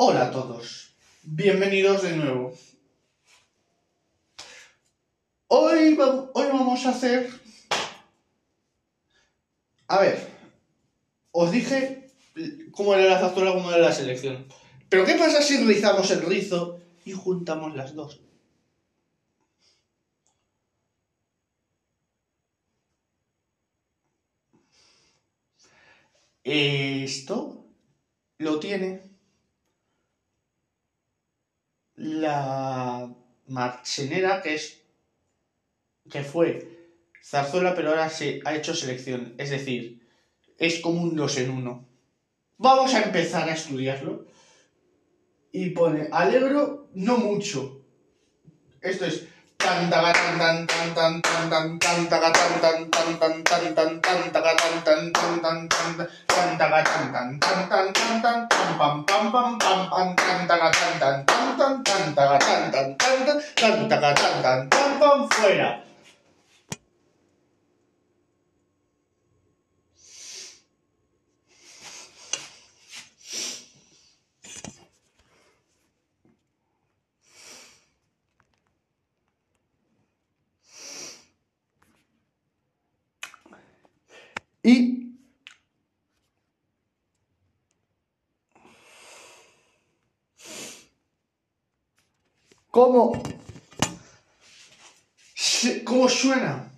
Hola 0.00 0.26
a 0.26 0.30
todos, 0.30 0.94
bienvenidos 1.24 2.04
de 2.04 2.14
nuevo. 2.14 2.54
Hoy, 5.48 5.98
hoy 5.98 6.46
vamos 6.52 6.86
a 6.86 6.90
hacer... 6.90 7.28
A 9.88 9.98
ver, 9.98 10.24
os 11.32 11.50
dije 11.50 12.12
cómo 12.70 12.94
era 12.94 13.12
la 13.12 13.18
factura, 13.18 13.52
cómo 13.52 13.72
era 13.72 13.80
la 13.80 13.92
selección. 13.92 14.46
Pero 14.88 15.04
¿qué 15.04 15.14
pasa 15.14 15.42
si 15.42 15.56
rizamos 15.64 16.08
el 16.12 16.22
rizo 16.22 16.78
y 17.04 17.10
juntamos 17.10 17.74
las 17.74 17.96
dos? 17.96 18.20
Esto 26.44 27.66
lo 28.38 28.60
tiene 28.60 29.07
la 31.98 33.14
marchenera 33.46 34.40
que 34.40 34.54
es 34.54 34.80
que 36.10 36.22
fue 36.22 36.90
zarzuela 37.22 37.74
pero 37.74 37.90
ahora 37.90 38.08
se 38.08 38.40
ha 38.44 38.54
hecho 38.54 38.74
selección. 38.74 39.34
Es 39.38 39.50
decir 39.50 40.06
es 40.58 40.80
como 40.80 41.02
un 41.02 41.14
dos 41.16 41.36
en 41.38 41.50
uno. 41.50 41.86
Vamos 42.56 42.94
a 42.94 43.02
empezar 43.02 43.48
a 43.48 43.52
estudiarlo. 43.52 44.26
Y 45.52 45.70
pone 45.70 46.08
alegro 46.12 46.88
no 46.92 47.16
mucho 47.18 47.78
esto 48.80 49.04
es 49.06 49.27
tan 65.00 65.28
fuera 65.30 65.87
y 84.68 85.16
cómo 92.70 93.22
cómo 95.84 96.08
suena 96.08 96.70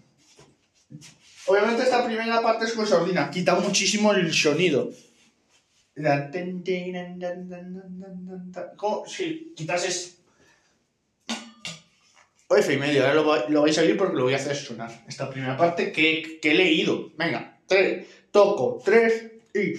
obviamente 1.46 1.82
esta 1.82 2.04
primera 2.06 2.40
parte 2.40 2.66
es 2.66 2.72
sordina 2.72 3.28
quita 3.28 3.56
muchísimo 3.56 4.12
el 4.12 4.32
sonido. 4.32 4.90
¿Cómo? 8.76 9.04
si 9.06 9.52
quitas 9.56 9.84
es 9.84 10.20
F 12.58 12.72
y 12.72 12.78
medio, 12.78 13.06
ahora 13.06 13.46
lo 13.48 13.62
vais 13.62 13.78
a 13.78 13.82
oír 13.82 13.96
porque 13.96 14.16
lo 14.16 14.24
voy 14.24 14.32
a 14.32 14.36
hacer 14.36 14.56
sonar. 14.56 14.90
Esta 15.06 15.30
primera 15.30 15.56
parte 15.56 15.92
que, 15.92 16.40
que 16.42 16.50
he 16.50 16.54
leído. 16.54 17.10
Venga, 17.16 17.49
toco, 18.32 18.80
tres 18.84 19.30
y. 19.54 19.74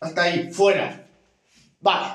Hasta 0.00 0.22
ahí, 0.22 0.52
fuera. 0.52 1.08
Vale. 1.80 2.14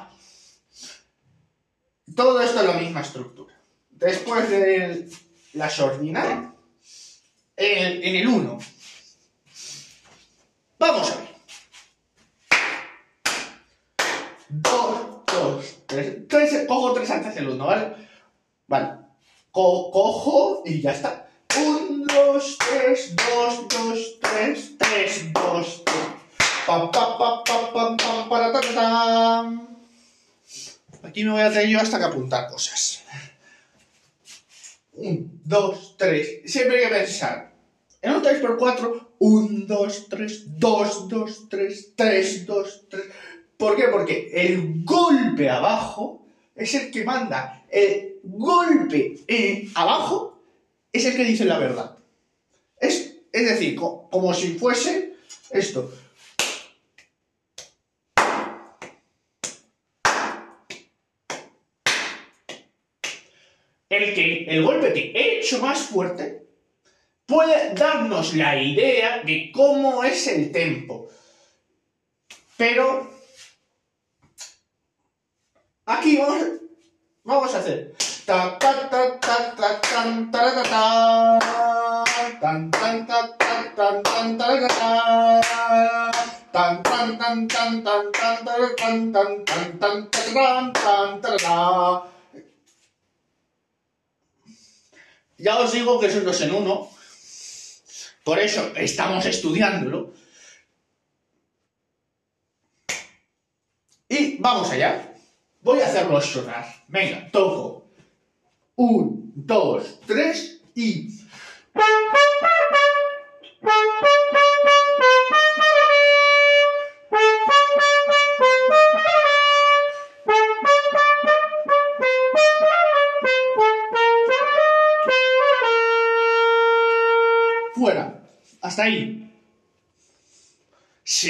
Todo 2.16 2.41
esto 2.41 2.61
es 2.61 2.66
la 2.66 2.73
misma 2.73 3.01
estructura. 3.01 3.53
Después 3.89 4.50
de 4.50 5.09
la 5.53 5.69
sordina, 5.69 6.53
en 7.57 8.16
el 8.16 8.28
1. 8.28 8.70
Vamos 10.81 11.11
a 11.11 11.15
ver. 11.15 11.29
2, 14.49 15.25
2, 15.27 15.75
3. 16.27 16.67
Cojo 16.67 16.93
3 16.93 17.11
antes 17.11 17.35
del 17.35 17.49
1, 17.49 17.65
¿vale? 17.65 17.95
Vale. 18.67 18.87
Co- 19.51 19.91
cojo 19.91 20.63
y 20.65 20.81
ya 20.81 20.91
está. 20.91 21.29
1, 21.55 22.05
2, 22.07 22.57
3, 22.57 23.15
2, 23.15 23.67
2, 23.67 24.19
3, 24.21 24.77
3, 24.79 25.33
2, 25.33 25.83
3. 25.85 25.97
Pam, 26.65 26.91
pam, 26.91 27.17
pam, 27.17 27.43
pam, 27.45 27.73
pam, 27.73 27.97
pam, 27.97 28.29
para, 28.29 28.51
ta, 28.51 28.61
ta, 28.61 28.73
tam. 28.73 29.67
Aquí 31.03 31.23
me 31.25 31.31
voy 31.31 31.41
a 31.41 31.49
tener 31.49 31.67
yo 31.67 31.79
hasta 31.79 31.99
que 31.99 32.05
apuntar 32.05 32.47
cosas. 32.49 33.03
Un, 34.93 35.41
dos, 35.45 35.95
tres. 35.97 36.41
Siempre 36.45 36.77
hay 36.77 36.89
que 36.89 36.95
pensar. 36.95 37.51
En 38.01 38.13
un 38.15 38.23
3x4, 38.23 39.07
1, 39.23 39.65
2, 39.67 40.09
3, 40.09 40.57
2, 40.57 41.07
2, 41.07 41.47
3, 41.49 41.93
3, 41.95 42.45
2, 42.47 42.85
3. 42.89 43.05
¿Por 43.55 43.75
qué? 43.75 43.83
Porque 43.89 44.31
el 44.33 44.83
golpe 44.83 45.47
abajo 45.47 46.25
es 46.55 46.73
el 46.73 46.89
que 46.89 47.03
manda. 47.03 47.63
El 47.69 48.15
golpe 48.23 49.19
eh, 49.27 49.69
abajo 49.75 50.41
es 50.91 51.05
el 51.05 51.15
que 51.15 51.23
dice 51.23 51.45
la 51.45 51.59
verdad. 51.59 51.95
Es, 52.79 53.13
es 53.31 53.45
decir, 53.47 53.75
co- 53.75 54.09
como 54.09 54.33
si 54.33 54.55
fuese 54.55 55.13
esto. 55.51 55.91
el 63.89 64.13
que 64.13 64.45
el 64.45 64.63
golpe 64.63 64.93
que 64.93 65.11
he 65.13 65.39
hecho 65.39 65.59
más 65.59 65.79
fuerte 65.79 66.45
puede 67.31 67.73
darnos 67.75 68.33
la 68.33 68.61
idea 68.61 69.23
de 69.23 69.51
cómo 69.53 70.03
es 70.03 70.27
el 70.27 70.51
tempo. 70.51 71.07
Pero 72.57 73.09
aquí 75.85 76.17
vamos, 76.17 76.43
vamos 77.23 77.55
a 77.55 77.59
hacer 77.59 77.95
Ya 95.37 95.57
os 95.57 95.71
digo 95.71 95.99
que 95.99 96.07
es 96.07 96.15
un 96.15 96.25
dos 96.25 96.41
en 96.41 96.53
uno. 96.53 97.00
Por 98.23 98.39
eso 98.39 98.71
estamos 98.75 99.25
estudiándolo. 99.25 100.13
Y 104.07 104.37
vamos 104.37 104.69
allá. 104.69 105.13
Voy 105.61 105.79
a 105.79 105.87
hacerlo 105.87 106.19
sonar. 106.21 106.65
Venga, 106.87 107.29
toco. 107.31 107.89
Un, 108.75 109.31
dos, 109.35 109.99
tres 110.05 110.61
y. 110.75 111.07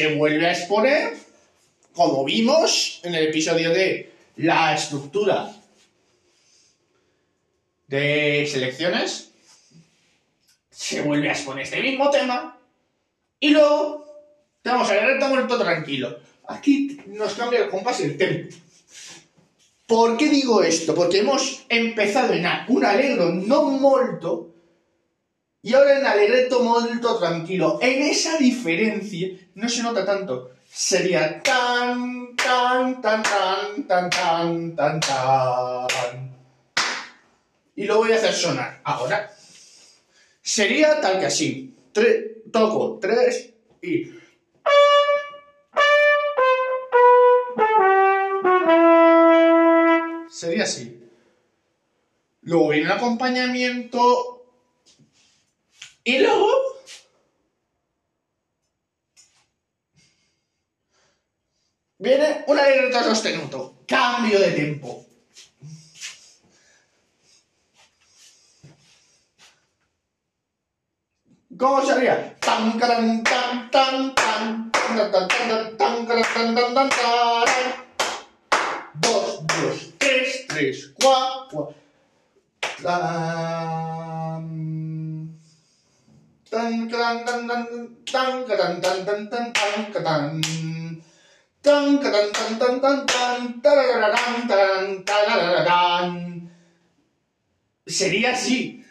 Se 0.02 0.16
vuelve 0.16 0.48
a 0.48 0.52
exponer, 0.52 1.14
como 1.94 2.26
vimos 2.26 3.02
en 3.04 3.14
el 3.14 3.28
episodio 3.28 3.70
de 3.70 4.12
la 4.38 4.74
estructura 4.74 5.56
de 7.86 8.50
selecciones. 8.52 9.30
Se 10.72 11.04
vuelve 11.04 11.30
a 11.30 11.34
exponer 11.34 11.66
este 11.66 11.84
mismo 11.84 12.10
tema. 12.10 12.58
Y 13.40 13.50
luego 13.50 14.04
tenemos 14.64 14.90
el 14.90 15.20
recto 15.20 15.60
tranquilo. 15.60 16.18
Aquí 16.48 17.00
nos 17.06 17.36
cambia 17.36 17.60
el 17.60 17.70
compás 17.70 18.00
y 18.00 18.06
el 18.06 18.18
tempo. 18.18 18.56
¿Por 19.86 20.18
qué 20.18 20.30
digo 20.30 20.64
esto? 20.64 20.96
Porque 20.96 21.20
hemos 21.20 21.64
empezado 21.70 22.34
en 22.34 22.48
un 22.70 22.86
alegro 22.86 23.30
no 23.30 23.66
molto 23.66 24.51
y 25.64 25.74
ahora 25.74 26.00
en 26.00 26.06
allegretto 26.06 26.64
molto 26.64 27.18
tranquilo. 27.18 27.80
En 27.82 28.02
esa 28.04 28.38
diferencia 28.38 29.30
no 29.56 29.70
se 29.70 29.84
nota 29.84 30.06
tanto 30.06 30.52
sería 30.74 31.42
tan, 31.44 32.36
tan, 32.36 33.02
tan, 33.02 33.24
tan, 33.24 33.88
tan, 33.88 34.10
tan, 34.10 34.76
tan, 34.76 35.00
tan. 35.00 36.32
Y 37.76 37.84
lo 37.86 37.98
voy 37.98 38.12
a 38.12 38.16
hacer 38.16 38.34
sonar 38.34 38.80
ahora. 38.84 39.32
Sería 40.42 41.02
tal 41.02 41.20
que 41.20 41.26
así. 41.26 41.76
toco 42.52 43.00
tres 43.02 43.54
y... 43.82 44.12
Sería 50.30 50.64
así. 50.64 51.00
Luego 52.42 52.70
viene 52.70 52.86
el 52.86 52.92
acompañamiento. 52.92 54.41
Y 56.04 56.20
luego. 56.20 56.48
Viene 62.00 62.44
un 62.48 62.58
alerta 62.58 63.04
sostenuto. 63.04 63.84
Cambio 63.88 64.40
de 64.40 64.52
tempo. 64.52 65.06
¿Cómo 71.58 71.86
sería? 71.86 72.36
Tan, 72.40 72.80
tan, 72.80 73.24
tan, 73.24 73.70
tan, 73.70 74.16
tan, 74.16 74.72
tan, 74.72 74.72
tan, 74.72 74.72
tan, 74.72 75.28
tan, 75.28 75.78
tan, 75.78 76.08
tan, 76.08 76.56
tan, 76.56 76.74
tan, 76.74 76.90
tan, 76.90 77.46
Dos, 78.96 79.46
dos, 79.46 79.94
tres, 80.00 80.48
tres, 80.48 80.94
cuatro. 81.00 81.76
Sería 97.88 98.34
así. 98.34 98.86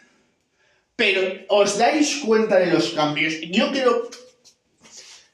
Pero 0.95 1.21
os 1.49 1.77
dais 1.77 2.17
cuenta 2.25 2.57
de 2.57 2.73
los 2.73 2.97
cambios. 2.97 3.35
Yo 3.51 3.69
creo, 3.69 4.09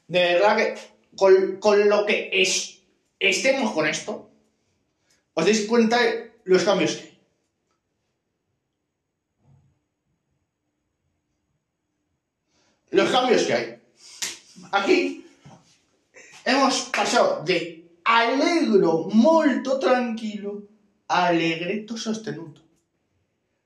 de 0.08 0.20
verdad 0.34 0.56
que 0.58 0.74
con, 1.16 1.56
con 1.56 1.88
lo 1.88 2.04
que 2.04 2.28
es, 2.30 2.80
estemos 3.18 3.72
con 3.72 3.86
esto, 3.88 4.28
os 5.32 5.44
dais 5.46 5.64
cuenta 5.64 5.96
de 5.96 6.32
los 6.44 6.62
cambios 6.62 6.92
que 6.96 7.02
hay. 7.04 7.18
Los 12.90 13.10
cambios 13.10 13.42
que 13.44 13.54
hay. 13.54 13.82
Aquí 14.72 15.26
hemos 16.44 16.80
pasado 16.84 17.42
de 17.44 18.00
alegro 18.04 19.08
molto 19.12 19.78
tranquilo 19.78 20.62
a 21.08 21.26
alegreto 21.26 21.96
sostenuto. 21.96 22.62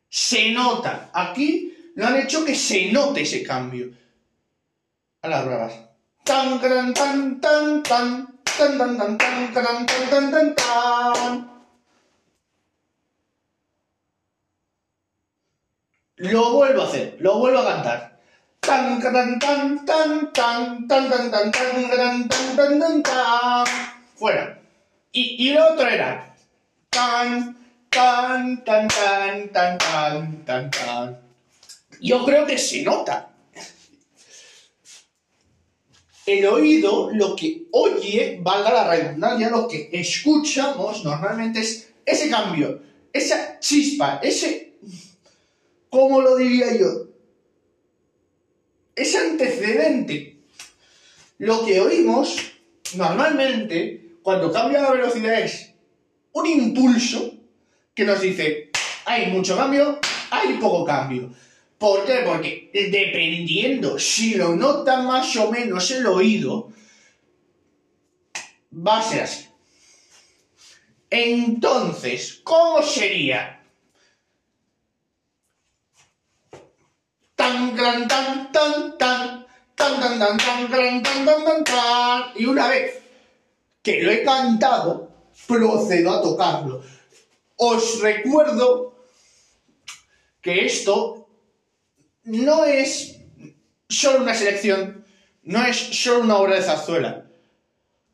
Se 0.09 0.51
nota. 0.53 1.11
Aquí 1.13 1.73
lo 1.95 2.07
han 2.07 2.17
hecho 2.17 2.45
que 2.45 2.55
se 2.55 2.91
note 2.93 3.23
ese 3.23 3.43
cambio. 3.43 3.91
A 5.23 5.29
las 5.29 5.45
tan. 10.95 11.53
Lo 16.17 16.53
vuelvo 16.53 16.83
a 16.83 16.85
hacer, 16.85 17.17
lo 17.21 17.39
vuelvo 17.39 17.61
a 17.61 17.67
cantar. 17.67 18.12
Tan, 18.63 19.03
tan, 19.03 19.41
tan, 19.41 19.85
tan, 19.85 19.85
tan, 19.85 20.33
tan, 20.33 20.89
tan, 20.89 21.09
tan, 21.09 21.51
tan, 21.51 21.51
tan, 21.51 22.29
tan, 22.29 22.79
tan, 22.79 23.03
tan. 23.03 23.67
Fuera. 24.15 24.63
Y, 25.11 25.49
y 25.49 25.53
lo 25.53 25.73
otro 25.73 25.89
era. 25.89 26.37
Tan, 26.89 27.57
tan, 27.91 28.63
tan, 28.63 28.87
tan, 28.87 29.49
tan, 29.49 29.79
tan, 29.79 30.45
tan, 30.45 30.71
tan. 30.71 31.21
Yo 32.01 32.25
creo 32.25 32.47
que 32.47 32.57
se 32.57 32.85
nota. 32.85 33.31
El 36.25 36.47
oído, 36.47 37.11
lo 37.13 37.35
que 37.35 37.65
oye, 37.73 38.39
valga 38.41 38.73
la 38.73 38.89
redundancia, 38.89 39.51
lo 39.51 39.67
que 39.67 39.91
escuchamos 39.93 41.05
normalmente 41.05 41.59
es 41.59 41.89
ese 42.07 42.31
cambio, 42.31 42.81
esa 43.13 43.59
chispa, 43.59 44.21
ese, 44.23 44.75
¿cómo 45.91 46.21
lo 46.21 46.37
diría 46.37 46.77
yo? 46.79 47.12
Ese 48.95 49.19
antecedente. 49.19 50.39
Lo 51.39 51.65
que 51.65 51.81
oímos 51.81 52.37
normalmente 52.95 54.19
cuando 54.23 54.53
cambia 54.53 54.83
la 54.83 54.93
velocidad 54.93 55.41
es 55.41 55.73
un 56.33 56.47
impulso 56.47 57.35
que 57.95 58.05
nos 58.05 58.21
dice, 58.21 58.71
hay 59.05 59.31
mucho 59.31 59.57
cambio, 59.57 59.99
hay 60.31 60.55
poco 60.55 60.85
cambio. 60.85 61.33
¿Por 61.79 62.07
qué? 62.07 62.23
Porque 62.25 62.71
dependiendo 62.73 63.99
si 63.99 64.35
lo 64.35 64.55
nota 64.55 65.03
más 65.03 65.35
o 65.37 65.51
menos 65.51 65.91
el 65.91 66.07
oído, 66.07 66.73
va 68.73 69.01
a 69.01 69.03
ser 69.03 69.23
así. 69.23 69.47
Entonces, 71.11 72.41
¿cómo 72.45 72.83
sería? 72.83 73.62
y 82.37 82.45
una 82.47 82.69
vez 82.69 82.99
que 83.83 84.03
lo 84.03 84.11
he 84.11 84.23
cantado 84.23 85.11
procedo 85.47 86.11
a 86.13 86.23
tocarlo 86.23 86.83
os 87.57 88.01
recuerdo 88.01 88.95
que 90.41 90.67
esto 90.67 91.29
no 92.25 92.65
es 92.65 93.17
solo 93.89 94.23
una 94.23 94.35
selección 94.35 95.05
no 95.43 95.65
es 95.65 95.77
solo 95.77 96.21
una 96.21 96.37
obra 96.37 96.57
de 96.57 96.63
zarzuela 96.63 97.27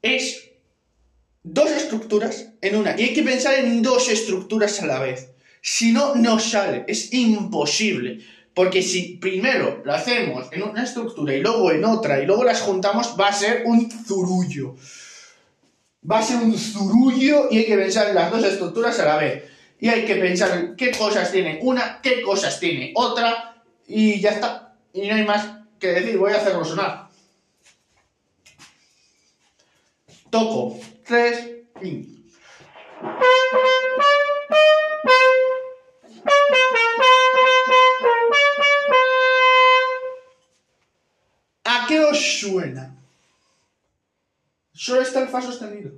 es 0.03 0.49
dos 1.43 1.71
estructuras 1.71 2.53
en 2.61 2.77
una. 2.77 2.99
Y 2.99 3.05
hay 3.05 3.15
que 3.15 3.23
pensar 3.23 3.55
en 3.55 3.83
dos 3.83 4.09
estructuras 4.09 4.81
a 4.83 4.87
la 4.87 5.01
vez. 5.01 5.31
Si 5.63 5.93
no, 5.93 6.15
no 6.15 6.39
sale. 6.39 6.85
Es 6.89 7.13
imposible. 7.13 8.21
Porque 8.59 8.83
si 8.83 9.19
primero 9.19 9.83
lo 9.85 9.95
hacemos 9.95 10.49
en 10.51 10.65
una 10.65 10.83
estructura 10.83 11.33
y 11.33 11.41
luego 11.41 11.71
en 11.71 11.85
otra 11.85 12.21
y 12.21 12.27
luego 12.27 12.43
las 12.43 12.61
juntamos, 12.61 13.15
va 13.17 13.29
a 13.29 13.33
ser 13.33 13.63
un 13.65 13.89
zurullo. 13.89 14.75
Va 16.11 16.19
a 16.19 16.23
ser 16.25 16.39
un 16.39 16.59
zurullo 16.59 17.47
y 17.53 17.59
hay 17.59 17.67
que 17.67 17.77
pensar 17.77 18.09
en 18.09 18.17
las 18.17 18.33
dos 18.33 18.43
estructuras 18.43 18.99
a 18.99 19.05
la 19.05 19.17
vez. 19.17 19.45
Y 19.79 19.89
hay 19.89 20.05
que 20.05 20.17
pensar 20.17 20.59
en 20.59 20.75
qué 20.75 20.91
cosas 20.91 21.31
tiene 21.31 21.61
una, 21.63 22.01
qué 22.03 22.21
cosas 22.21 22.59
tiene 22.59 22.93
otra, 22.97 23.63
y 23.87 24.21
ya 24.21 24.31
está. 24.31 24.75
Y 24.93 25.07
no 25.07 25.15
hay 25.15 25.25
más 25.25 25.49
que 25.79 25.93
decir, 25.93 26.19
voy 26.19 26.33
a 26.33 26.39
hacerlo 26.39 26.65
sonar. 26.65 27.11
Toco. 30.31 30.81
Tres. 31.07 31.49
Y... 31.81 32.25
suena? 42.41 42.95
Solo 44.73 45.03
está 45.03 45.21
el 45.21 45.29
fa 45.29 45.43
sostenido. 45.43 45.93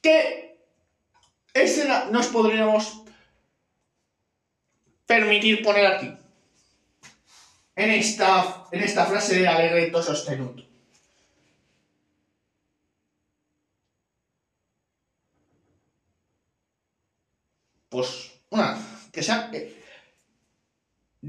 ¿Qué 0.00 0.58
escena 1.54 2.06
nos 2.10 2.28
podríamos 2.28 3.02
permitir 5.08 5.62
poner 5.62 5.86
aquí. 5.86 6.14
En 7.74 7.90
esta, 7.90 8.66
en 8.70 8.82
esta 8.82 9.06
frase 9.06 9.40
de 9.40 9.48
alegreto 9.48 10.02
sostenuto. 10.02 10.62
Pues 17.88 18.32
una, 18.50 18.76
que 19.10 19.22
sea 19.22 19.50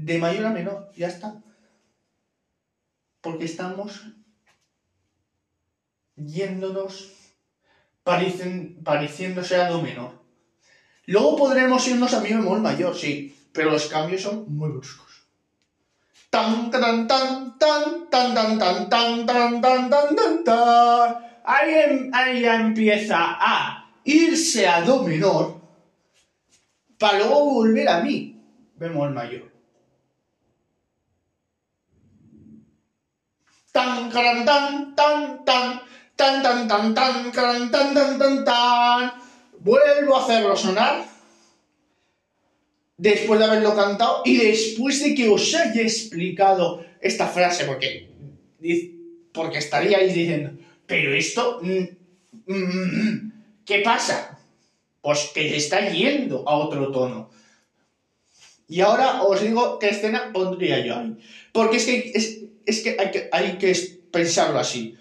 de 0.04 0.18
mayor 0.18 0.46
a 0.46 0.50
menor, 0.50 0.88
ya 0.94 1.08
está. 1.08 1.28
Porque 3.20 3.44
estamos 3.44 3.90
yéndonos 6.16 6.92
pareciéndose 8.04 9.56
a 9.56 9.68
do 9.68 9.82
menor. 9.82 10.12
Luego 11.06 11.36
podremos 11.36 11.86
irnos 11.86 12.14
a 12.14 12.20
mi 12.20 12.32
bemol 12.32 12.60
mayor, 12.60 12.94
sí, 12.96 13.34
pero 13.52 13.70
los 13.70 13.86
cambios 13.88 14.22
son 14.22 14.44
muy 14.46 14.70
bruscos. 14.70 15.26
Tan, 16.30 16.70
tan, 16.70 17.06
tan, 17.06 17.58
tan, 17.58 18.08
tan, 18.08 18.34
tan, 18.34 18.58
tan, 18.58 18.88
tan, 18.88 19.26
tan, 19.26 19.60
tan, 19.60 19.90
tan, 19.90 20.16
tan, 20.16 20.44
tan. 20.44 21.16
Ahí, 21.44 22.08
ahí 22.12 22.40
ya 22.42 22.54
empieza 22.60 23.36
a 23.40 23.90
irse 24.04 24.66
a 24.68 24.80
do 24.82 25.02
menor 25.02 25.60
para 26.98 27.18
luego 27.18 27.44
volver 27.44 27.88
a 27.88 28.00
mi 28.00 28.36
bemol 28.74 29.10
mayor. 29.10 29.49
Tan, 33.72 34.10
tan, 34.10 34.44
tan, 34.44 34.94
tan, 34.94 35.44
tan, 35.44 35.80
tan, 36.16 36.44
tan, 36.44 36.68
tan, 36.68 36.94
tan, 36.94 37.32
tan, 37.32 37.70
tan, 37.70 37.94
tan, 37.94 38.18
tan, 38.18 38.44
tan. 38.44 39.12
Vuelvo 39.58 40.16
a 40.16 40.22
hacerlo 40.22 40.56
sonar 40.56 41.04
después 42.96 43.38
de 43.38 43.46
haberlo 43.46 43.74
cantado 43.74 44.22
y 44.24 44.36
después 44.36 45.02
de 45.02 45.14
que 45.14 45.28
os 45.28 45.54
haya 45.54 45.82
explicado 45.82 46.84
esta 47.00 47.26
frase, 47.26 47.64
porque, 47.64 48.10
porque 49.32 49.58
estaría 49.58 49.98
ahí 49.98 50.12
diciendo, 50.12 50.50
pero 50.86 51.14
esto, 51.14 51.60
¿qué 53.64 53.78
pasa? 53.78 54.38
Pues 55.00 55.30
que 55.32 55.56
está 55.56 55.88
yendo 55.88 56.46
a 56.46 56.54
otro 56.56 56.90
tono. 56.90 57.30
Y 58.68 58.80
ahora 58.80 59.22
os 59.22 59.40
digo 59.40 59.78
qué 59.78 59.88
escena 59.88 60.30
pondría 60.32 60.84
yo 60.84 60.96
ahí. 60.96 61.16
Porque 61.52 61.78
es 61.78 61.86
que, 61.86 62.49
que, 62.64 62.96
hay 62.98 63.10
que 63.10 63.28
hay 63.32 63.58
que 63.58 63.74
pensarlo 64.10 64.58
así. 64.58 64.96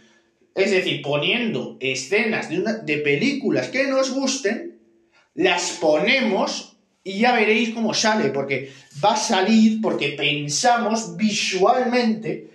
Es 0.55 0.71
decir, 0.71 1.01
poniendo 1.01 1.77
escenas 1.79 2.49
de, 2.49 2.61
de 2.83 2.97
películas 2.97 3.69
que 3.69 3.87
nos 3.87 4.11
gusten, 4.11 4.79
las 5.35 5.77
ponemos 5.79 6.77
y 7.03 7.19
ya 7.19 7.33
veréis 7.33 7.73
cómo 7.73 7.93
sale, 7.93 8.29
porque 8.29 8.71
va 9.03 9.13
a 9.13 9.17
salir 9.17 9.79
porque 9.81 10.09
pensamos 10.09 11.15
visualmente 11.15 12.49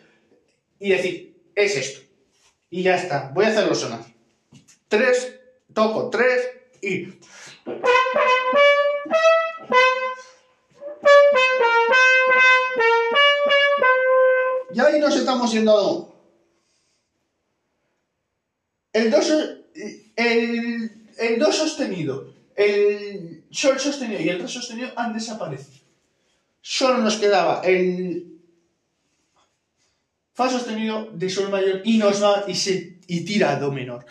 y 0.79 0.91
decir, 0.91 1.37
es 1.55 1.77
esto. 1.77 2.01
Y 2.71 2.83
ya 2.83 2.97
está, 2.97 3.31
voy 3.35 3.47
a 3.47 3.49
hacerlo 3.49 3.75
sonar. 3.75 4.05
Tres, 4.89 5.41
toco 5.73 6.11
tres 6.11 6.51
y... 6.83 7.09
Y 14.75 14.81
ahí 14.81 14.99
nos 14.99 15.15
estamos 15.15 15.53
yendo. 15.53 16.13
El 18.93 19.11
do, 19.11 19.19
el, 20.17 21.09
el 21.19 21.39
do 21.39 21.53
sostenido, 21.53 22.33
el 22.57 23.45
sol 23.51 23.79
sostenido 23.79 24.21
y 24.21 24.29
el 24.29 24.41
re 24.41 24.49
sostenido 24.49 24.91
han 24.97 25.13
desaparecido. 25.13 25.85
Solo 26.61 26.99
nos 26.99 27.17
quedaba 27.17 27.61
el 27.63 28.41
fa 30.33 30.51
sostenido 30.51 31.11
de 31.13 31.31
sol 31.31 31.51
mayor 31.51 31.83
y 31.85 31.99
nos 31.99 32.23
va 32.23 32.45
y 32.49 32.55
se 32.55 32.99
y 33.07 33.25
tira 33.25 33.57
do 33.57 33.71
menor. 33.71 34.05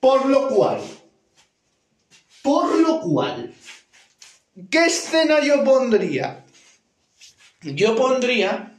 Por 0.00 0.26
lo 0.26 0.48
cual, 0.48 0.80
por 2.42 2.74
lo 2.78 3.00
cual, 3.00 3.54
¿qué 4.70 4.86
escena 4.86 5.40
yo 5.40 5.64
pondría? 5.64 6.44
Yo 7.62 7.94
pondría 7.94 8.71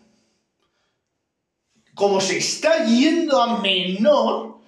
como 1.94 2.20
se 2.20 2.38
está 2.38 2.86
yendo 2.86 3.40
a 3.42 3.60
menor 3.60 4.60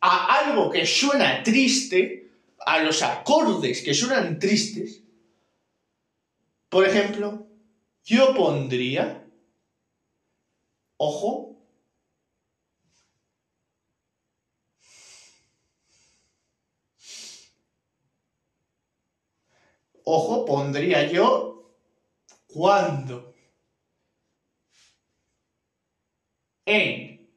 a 0.00 0.38
algo 0.38 0.70
que 0.70 0.84
suena 0.86 1.42
triste, 1.42 2.28
a 2.66 2.78
los 2.80 3.02
acordes 3.02 3.82
que 3.82 3.94
suenan 3.94 4.38
tristes, 4.38 5.02
por 6.68 6.86
ejemplo, 6.86 7.46
yo 8.04 8.34
pondría, 8.34 9.26
ojo, 10.96 11.56
ojo, 20.04 20.44
pondría 20.44 21.10
yo 21.10 21.72
cuando 22.46 23.33
en 26.66 27.28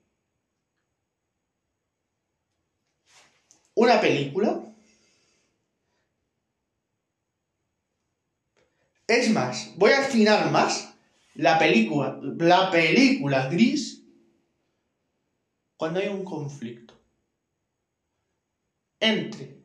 una 3.75 3.99
película. 4.01 4.63
Es 9.07 9.29
más, 9.31 9.71
voy 9.75 9.91
a 9.91 9.99
afinar 9.99 10.51
más 10.51 10.93
la 11.35 11.57
película, 11.57 12.19
la 12.21 12.69
película 12.71 13.47
gris 13.47 14.01
cuando 15.77 15.99
hay 15.99 16.07
un 16.07 16.25
conflicto 16.25 16.99
entre 18.99 19.61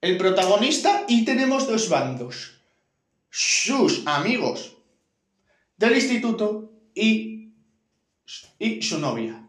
el 0.00 0.16
protagonista 0.16 1.06
y 1.08 1.24
tenemos 1.24 1.66
dos 1.66 1.88
bandos, 1.88 2.60
sus 3.30 4.06
amigos 4.06 4.76
del 5.76 5.94
instituto 5.94 6.70
y 6.94 7.37
y 8.58 8.82
su 8.82 8.98
novia. 8.98 9.44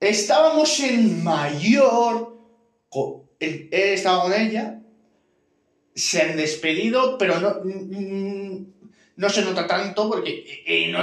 Estábamos 0.00 0.78
en 0.80 1.24
mayor, 1.24 2.38
él 3.40 3.68
estaba 3.70 4.22
con 4.22 4.32
ella, 4.32 4.80
se 5.94 6.22
han 6.22 6.36
despedido, 6.36 7.18
pero 7.18 7.40
no, 7.40 7.56
no 9.16 9.28
se 9.28 9.42
nota 9.42 9.66
tanto 9.66 10.08
porque 10.08 10.62
eh, 10.64 10.92
no, 10.92 11.00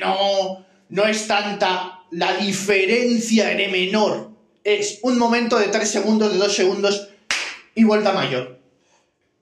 no, 0.00 0.66
no 0.90 1.06
es 1.06 1.26
tanta 1.26 2.04
la 2.10 2.36
diferencia 2.36 3.48
de 3.48 3.68
menor. 3.68 4.30
Es 4.62 4.98
un 5.02 5.16
momento 5.18 5.58
de 5.58 5.68
tres 5.68 5.90
segundos, 5.90 6.32
de 6.32 6.38
dos 6.38 6.54
segundos 6.54 7.08
y 7.74 7.84
vuelta 7.84 8.12
mayor. 8.12 8.60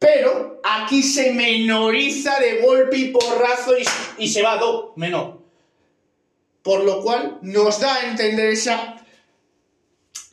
Pero 0.04 0.60
aquí 0.62 1.02
se 1.02 1.32
menoriza 1.32 2.38
de 2.38 2.60
golpe 2.60 2.98
y 2.98 3.08
porrazo 3.08 3.72
y, 4.18 4.28
se 4.28 4.42
va 4.42 4.52
a 4.52 4.58
do 4.58 4.92
menor. 4.96 5.40
Por 6.62 6.84
lo 6.84 7.02
cual 7.02 7.38
nos 7.40 7.80
da 7.80 7.94
a 7.94 8.10
entender 8.10 8.50
esa, 8.50 8.96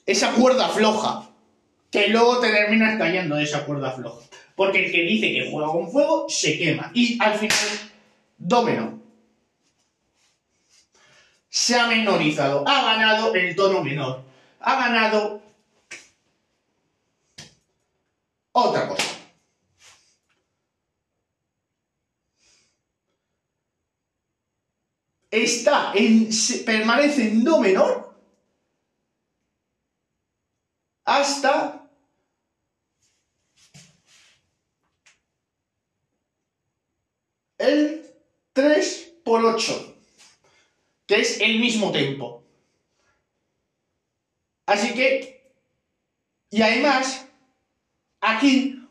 esa 0.06 0.34
cuerda 0.34 0.68
floja. 0.68 1.30
Que 1.90 2.10
luego 2.10 2.40
te 2.40 2.52
terminas 2.52 2.98
cayendo 2.98 3.38
de 3.38 3.44
esa 3.44 3.66
cuerda 3.66 3.92
floja. 3.92 4.26
Porque 4.56 4.86
el 4.86 4.92
que 4.92 5.04
dice 5.04 5.32
que 5.32 5.50
juega 5.50 5.72
con 5.72 5.90
fuego 5.90 6.26
se 6.28 6.58
quema. 6.58 6.92
Y 6.94 7.18
al 7.22 7.36
final, 7.36 7.58
do 8.38 8.64
menor. 8.64 8.94
Se 11.48 11.80
ha 11.80 11.88
menorizado. 11.88 12.66
Ha 12.68 12.84
ganado 12.84 13.34
el 13.36 13.56
tono 13.56 13.82
menor. 13.82 14.22
Ha 14.60 14.76
ganado 14.76 15.42
otra 18.52 18.90
cosa. 18.90 19.21
Está 25.32 25.94
en, 25.96 26.30
permanece 26.66 27.30
en 27.30 27.44
do 27.44 27.60
menor 27.60 28.14
hasta 31.06 31.90
el 37.58 38.06
3 38.54 39.14
por 39.24 39.44
8, 39.44 39.96
que 41.08 41.22
es 41.22 41.40
el 41.40 41.60
mismo 41.60 41.92
tempo. 41.92 42.44
Así 44.66 44.94
que, 44.94 45.52
y 46.50 46.62
además, 46.62 47.26
aquí 48.20 48.88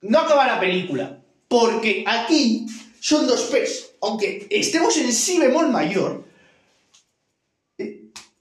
no 0.00 0.18
acaba 0.20 0.46
la 0.46 0.60
película, 0.60 1.22
porque 1.48 2.04
aquí 2.06 2.66
son 3.00 3.26
dos 3.26 3.42
P's 3.44 3.93
aunque 4.04 4.46
estemos 4.50 4.96
en 4.96 5.12
si 5.12 5.38
bemol 5.38 5.70
mayor, 5.70 6.24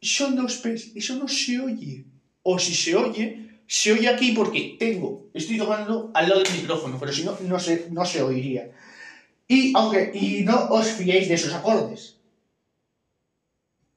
son 0.02 0.36
dos 0.36 0.58
P's, 0.58 0.92
eso 0.96 1.16
no 1.16 1.28
se 1.28 1.60
oye. 1.60 2.06
O 2.44 2.60
si 2.60 2.76
se 2.76 2.96
oye, 2.96 3.62
se 3.66 3.94
oye 3.94 4.10
aquí 4.10 4.34
porque 4.34 4.76
tengo, 4.78 5.28
estoy 5.34 5.58
tocando 5.58 6.12
al 6.14 6.28
lado 6.28 6.44
del 6.44 6.54
micrófono, 6.54 6.98
pero 7.00 7.14
si 7.14 7.24
no, 7.24 7.38
no 7.42 7.60
se, 7.60 7.88
no 7.90 8.06
se 8.06 8.22
oiría. 8.22 8.70
Y, 9.48 9.72
aunque, 9.76 10.12
y 10.14 10.44
no 10.44 10.68
os 10.70 10.88
fiéis 10.92 11.30
de 11.30 11.36
esos 11.36 11.54
acordes. 11.54 12.18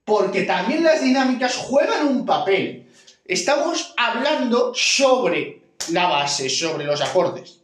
Porque 0.04 0.42
también 0.42 0.84
las 0.84 1.02
dinámicas 1.02 1.56
juegan 1.56 2.06
un 2.06 2.24
papel. 2.24 2.86
Estamos 3.24 3.94
hablando 3.96 4.72
sobre 4.74 5.62
la 5.90 6.06
base, 6.06 6.48
sobre 6.48 6.84
los 6.84 7.00
acordes. 7.00 7.60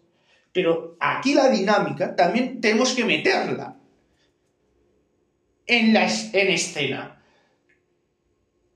Pero 0.53 0.97
aquí 0.99 1.35
la 1.35 1.49
dinámica 1.49 2.17
también 2.17 2.61
tenemos 2.61 2.93
que 2.93 3.05
meterla 3.05 3.77
en, 5.67 5.93
la, 5.93 6.09
en 6.33 6.49
escena. 6.49 7.23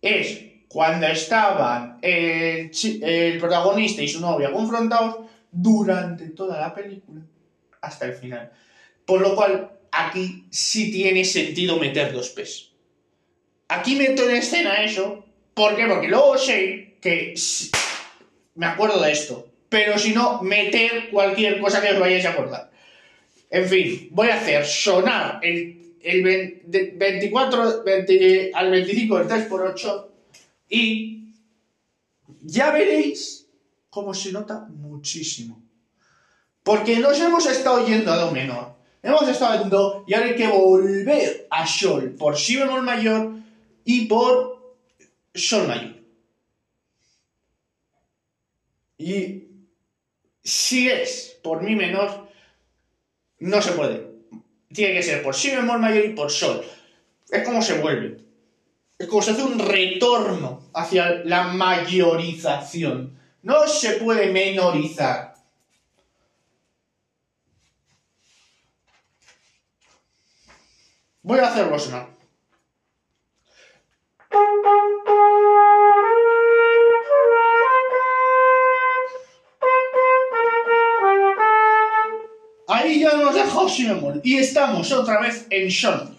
Es 0.02 0.42
cuando 0.68 1.06
estaban 1.06 1.98
el, 2.02 2.70
el 3.02 3.38
protagonista 3.38 4.02
y 4.02 4.08
su 4.08 4.20
novia 4.20 4.52
confrontados 4.52 5.26
durante 5.50 6.28
toda 6.30 6.60
la 6.60 6.74
película 6.74 7.22
hasta 7.80 8.06
el 8.06 8.14
final. 8.14 8.52
Por 9.04 9.20
lo 9.20 9.34
cual, 9.34 9.70
aquí 9.92 10.46
sí 10.50 10.90
tiene 10.90 11.24
sentido 11.24 11.78
meter 11.78 12.12
dos 12.12 12.30
P's. 12.30 12.72
Aquí 13.68 13.96
meto 13.96 14.28
en 14.28 14.36
escena 14.36 14.82
eso. 14.82 15.24
¿Por 15.54 15.76
qué? 15.76 15.86
Porque 15.86 16.08
luego 16.08 16.36
sé 16.36 16.98
que 17.00 17.34
me 18.54 18.66
acuerdo 18.66 19.00
de 19.00 19.12
esto. 19.12 19.48
Pero 19.68 19.98
si 19.98 20.12
no, 20.12 20.42
meter 20.42 21.10
cualquier 21.10 21.60
cosa 21.60 21.80
que 21.80 21.92
os 21.92 21.98
vayáis 21.98 22.26
a 22.26 22.30
acordar. 22.30 22.70
En 23.50 23.66
fin, 23.66 24.08
voy 24.10 24.28
a 24.28 24.36
hacer 24.36 24.64
sonar 24.64 25.38
el 25.42 25.85
el 26.06 26.22
24 26.94 27.82
20, 27.82 28.52
al 28.54 28.70
25 28.70 29.18
el 29.18 29.26
3 29.26 29.44
por 29.46 29.62
8 29.62 30.12
y 30.68 31.34
ya 32.42 32.70
veréis 32.70 33.48
cómo 33.90 34.14
se 34.14 34.30
nota 34.30 34.66
muchísimo. 34.68 35.60
Porque 36.62 36.98
nos 36.98 37.20
hemos 37.20 37.46
estado 37.46 37.84
yendo 37.84 38.12
a 38.12 38.16
Do 38.16 38.30
menor. 38.30 38.76
Hemos 39.02 39.28
estado 39.28 39.64
en 39.64 39.70
Do 39.70 40.04
y 40.06 40.14
ahora 40.14 40.26
hay 40.26 40.36
que 40.36 40.46
volver 40.46 41.48
a 41.50 41.66
Sol 41.66 42.14
por 42.16 42.36
Si 42.36 42.56
bemol 42.56 42.82
mayor 42.82 43.32
y 43.84 44.06
por 44.06 44.76
Sol 45.34 45.66
mayor. 45.66 45.96
Y 48.98 49.42
si 50.44 50.88
es 50.88 51.36
por 51.42 51.62
Mi 51.62 51.74
menor, 51.74 52.28
no 53.40 53.60
se 53.60 53.72
puede. 53.72 54.15
Tiene 54.72 54.94
que 54.94 55.02
ser 55.02 55.22
por 55.22 55.34
Si 55.34 55.54
bemol 55.54 55.78
mayor 55.78 56.04
y 56.04 56.10
por 56.10 56.30
Sol. 56.30 56.64
Es 57.30 57.44
como 57.44 57.62
se 57.62 57.78
vuelve. 57.78 58.18
Es 58.98 59.06
como 59.06 59.22
se 59.22 59.32
hace 59.32 59.42
un 59.42 59.58
retorno 59.58 60.62
hacia 60.74 61.22
la 61.24 61.44
mayorización. 61.44 63.18
No 63.42 63.66
se 63.68 63.92
puede 63.92 64.32
menorizar. 64.32 65.34
Voy 71.22 71.40
a 71.40 71.48
hacerlo 71.48 71.78
sonar. 71.78 72.16
Ahí 82.68 83.00
ya 83.00 83.16
nos 83.16 83.34
dejado 83.34 83.68
sin 83.68 83.90
amor. 83.90 84.20
Y 84.24 84.38
estamos 84.38 84.90
otra 84.92 85.20
vez 85.20 85.46
en 85.50 85.70
sol. 85.70 86.16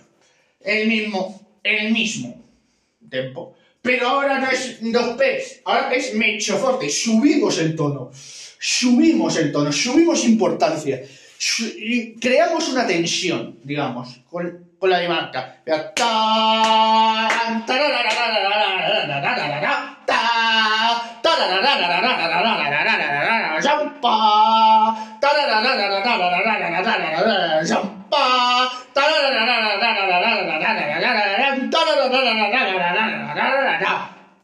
El 0.62 0.88
mismo, 0.88 1.40
el 1.64 1.92
mismo 1.92 2.42
tempo. 3.10 3.56
Pero 3.82 4.08
ahora 4.10 4.40
no 4.40 4.50
es 4.50 4.80
dos 4.82 5.18
P's, 5.18 5.62
ahora 5.64 5.92
es 5.94 6.14
mecho 6.14 6.58
fuerte. 6.58 6.90
Subimos 6.90 7.58
el 7.60 7.76
tono. 7.76 8.12
Subimos 8.60 9.38
el 9.38 9.52
tono, 9.52 9.72
subimos 9.72 10.26
importancia. 10.26 11.02
y 11.78 12.16
creamos 12.16 12.68
una 12.70 12.88
tensión, 12.88 13.60
digamos, 13.64 14.20
con, 14.30 14.72
con 14.80 14.90
la 14.90 15.00
dimarca. 15.00 15.62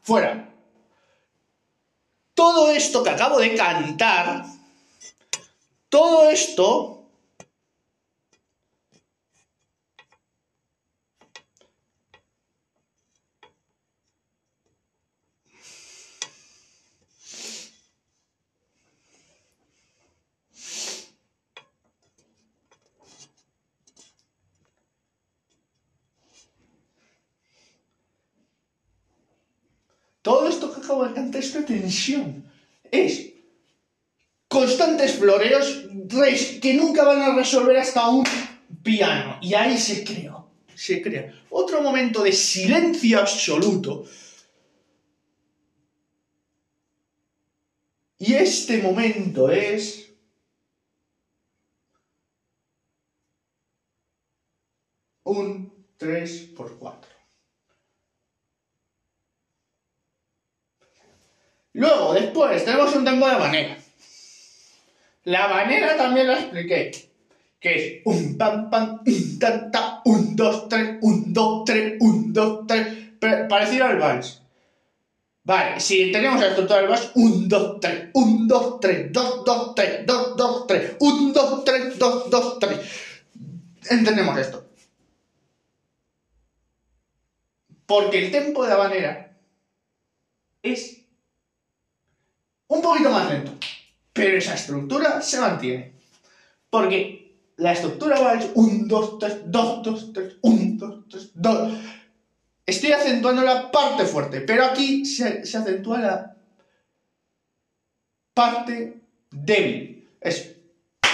Fuera. 0.03 0.45
Todo 2.33 2.71
esto 2.71 3.03
que 3.03 3.09
acabo 3.09 3.39
de 3.39 3.55
cantar, 3.55 4.43
todo 5.89 6.29
esto 6.29 7.03
Todo 30.23 30.47
esto 30.47 30.73
que 30.73 30.79
acabo 31.37 31.65
de 31.65 31.65
cantar 31.65 31.75
es 31.75 31.81
tensión. 31.81 32.51
Es 32.91 33.33
constantes 34.47 35.13
floreos 35.13 35.85
que 36.61 36.73
nunca 36.75 37.03
van 37.03 37.21
a 37.21 37.35
resolver 37.35 37.77
hasta 37.77 38.07
un 38.07 38.23
piano. 38.83 39.39
Y 39.41 39.53
ahí 39.53 39.77
se 39.77 40.03
crea, 40.03 40.37
se 40.75 41.01
crea 41.01 41.33
otro 41.49 41.81
momento 41.81 42.23
de 42.23 42.31
silencio 42.31 43.19
absoluto. 43.19 44.05
Y 48.17 48.33
este 48.35 48.77
momento 48.77 49.51
es... 49.51 49.99
Un 55.25 55.71
3 55.97 56.41
por 56.55 56.77
4. 56.77 57.12
Luego, 61.73 62.13
después, 62.13 62.63
tenemos 62.63 62.95
un 62.95 63.03
tempo 63.03 63.27
de 63.27 63.37
manera. 63.37 63.77
La 65.25 65.47
manera 65.47 65.97
también 65.97 66.27
la 66.27 66.39
expliqué. 66.39 66.91
Que 67.59 67.75
es 67.75 68.01
un 68.05 68.37
pam 68.37 68.69
pam, 68.69 69.01
un 69.05 69.39
tan 69.39 69.71
ta, 69.71 70.01
un 70.05 70.35
dos 70.35 70.67
tres, 70.67 70.97
un 71.01 71.33
dos 71.33 71.63
tres, 71.65 71.95
un 71.99 72.33
dos 72.33 72.67
tres. 72.67 72.87
Parecido 73.47 73.85
al 73.85 73.97
vals. 73.97 74.41
Vale, 75.45 75.79
si 75.79 76.11
tenemos 76.11 76.39
la 76.39 76.47
estructura 76.47 76.79
del 76.79 76.89
vals, 76.89 77.11
un 77.15 77.47
dos 77.47 77.79
tres, 77.79 78.09
un 78.13 78.47
dos 78.47 78.79
tres, 78.79 79.11
dos 79.11 79.45
dos 79.45 79.75
tres, 79.75 80.05
dos 80.05 80.35
dos 80.35 80.67
tres, 80.67 80.95
un 80.99 81.33
dos 81.33 81.63
tres, 81.63 81.97
dos 81.97 82.29
dos 82.29 82.59
tres. 82.59 82.79
Entendemos 83.89 84.37
esto. 84.37 84.65
Porque 87.85 88.25
el 88.25 88.31
tempo 88.31 88.65
de 88.65 88.73
habanera 88.73 89.37
es 90.61 91.02
un 92.73 92.81
poquito 92.81 93.11
más 93.11 93.29
lento, 93.29 93.51
pero 94.11 94.37
esa 94.37 94.55
estructura 94.55 95.21
se 95.21 95.39
mantiene. 95.39 95.93
Porque 96.69 97.37
la 97.57 97.73
estructura 97.73 98.19
va 98.19 98.33
es 98.33 98.49
1, 98.53 98.85
2, 98.87 99.19
3, 99.19 99.37
2, 99.45 99.83
2, 99.83 100.13
3, 100.13 100.35
1, 100.41 100.75
2, 100.77 101.03
3, 101.09 101.31
2. 101.35 101.73
Estoy 102.65 102.91
acentuando 102.93 103.43
la 103.43 103.69
parte 103.69 104.05
fuerte, 104.05 104.41
pero 104.41 104.65
aquí 104.65 105.05
se, 105.05 105.45
se 105.45 105.57
acentúa 105.57 105.99
la 105.99 106.35
parte 108.33 109.01
débil. 109.29 110.09
Es 110.19 110.55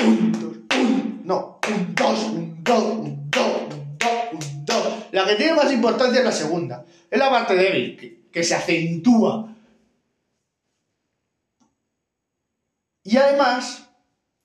1, 0.02 0.40
2, 0.40 0.58
1, 0.80 1.22
no, 1.26 1.60
1, 1.68 1.88
2, 1.94 2.20
1, 2.32 2.58
2, 2.64 2.84
1, 2.84 3.28
2, 3.30 3.46
1, 3.72 3.98
2, 3.98 4.12
1, 4.32 4.40
2. 4.66 4.94
La 5.12 5.26
que 5.26 5.36
tiene 5.36 5.56
más 5.56 5.74
importancia 5.74 6.20
es 6.20 6.26
la 6.26 6.32
segunda. 6.32 6.86
Es 7.12 7.20
la 7.20 7.30
parte 7.30 7.56
débil, 7.56 7.98
que, 7.98 8.30
que 8.32 8.44
se 8.44 8.56
acentúa 8.56 9.56
Y 13.04 13.18
además, 13.18 13.90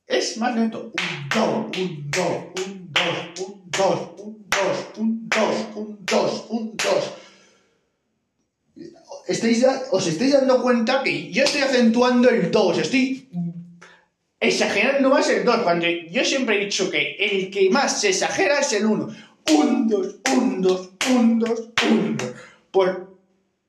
es 0.06 0.36
más 0.38 0.54
lento. 0.54 0.92
Un 0.92 1.28
do, 1.28 1.70
un 1.76 2.10
do, 2.10 2.52
un 2.56 2.90
dos, 2.90 3.40
un 3.40 3.70
dos, 3.70 4.10
un 4.18 4.48
dos, 4.48 4.86
un 4.96 5.28
dos, 5.28 5.66
un 5.74 5.98
dos, 6.04 6.46
un 6.50 6.76
dos. 6.76 7.14
Estáis, 9.26 9.64
os 9.90 10.06
estáis 10.06 10.32
dando 10.32 10.62
cuenta 10.62 11.02
que 11.02 11.32
yo 11.32 11.44
estoy 11.44 11.62
acentuando 11.62 12.28
el 12.28 12.50
dos, 12.50 12.78
estoy 12.78 13.28
exagerando 14.38 15.08
más 15.08 15.28
el 15.30 15.44
dos, 15.44 15.62
cuando 15.62 15.86
yo 15.86 16.24
siempre 16.24 16.56
he 16.56 16.64
dicho 16.66 16.90
que 16.90 17.16
el 17.18 17.50
que 17.50 17.70
más 17.70 18.00
se 18.00 18.10
exagera 18.10 18.60
es 18.60 18.72
el 18.74 18.86
uno. 18.86 19.08
Un, 19.50 19.88
dos, 19.88 20.16
un, 20.36 20.62
dos, 20.62 20.90
un, 21.10 21.38
dos, 21.38 21.70
un, 21.90 22.16
dos. 22.16 22.32
Pues 22.70 22.90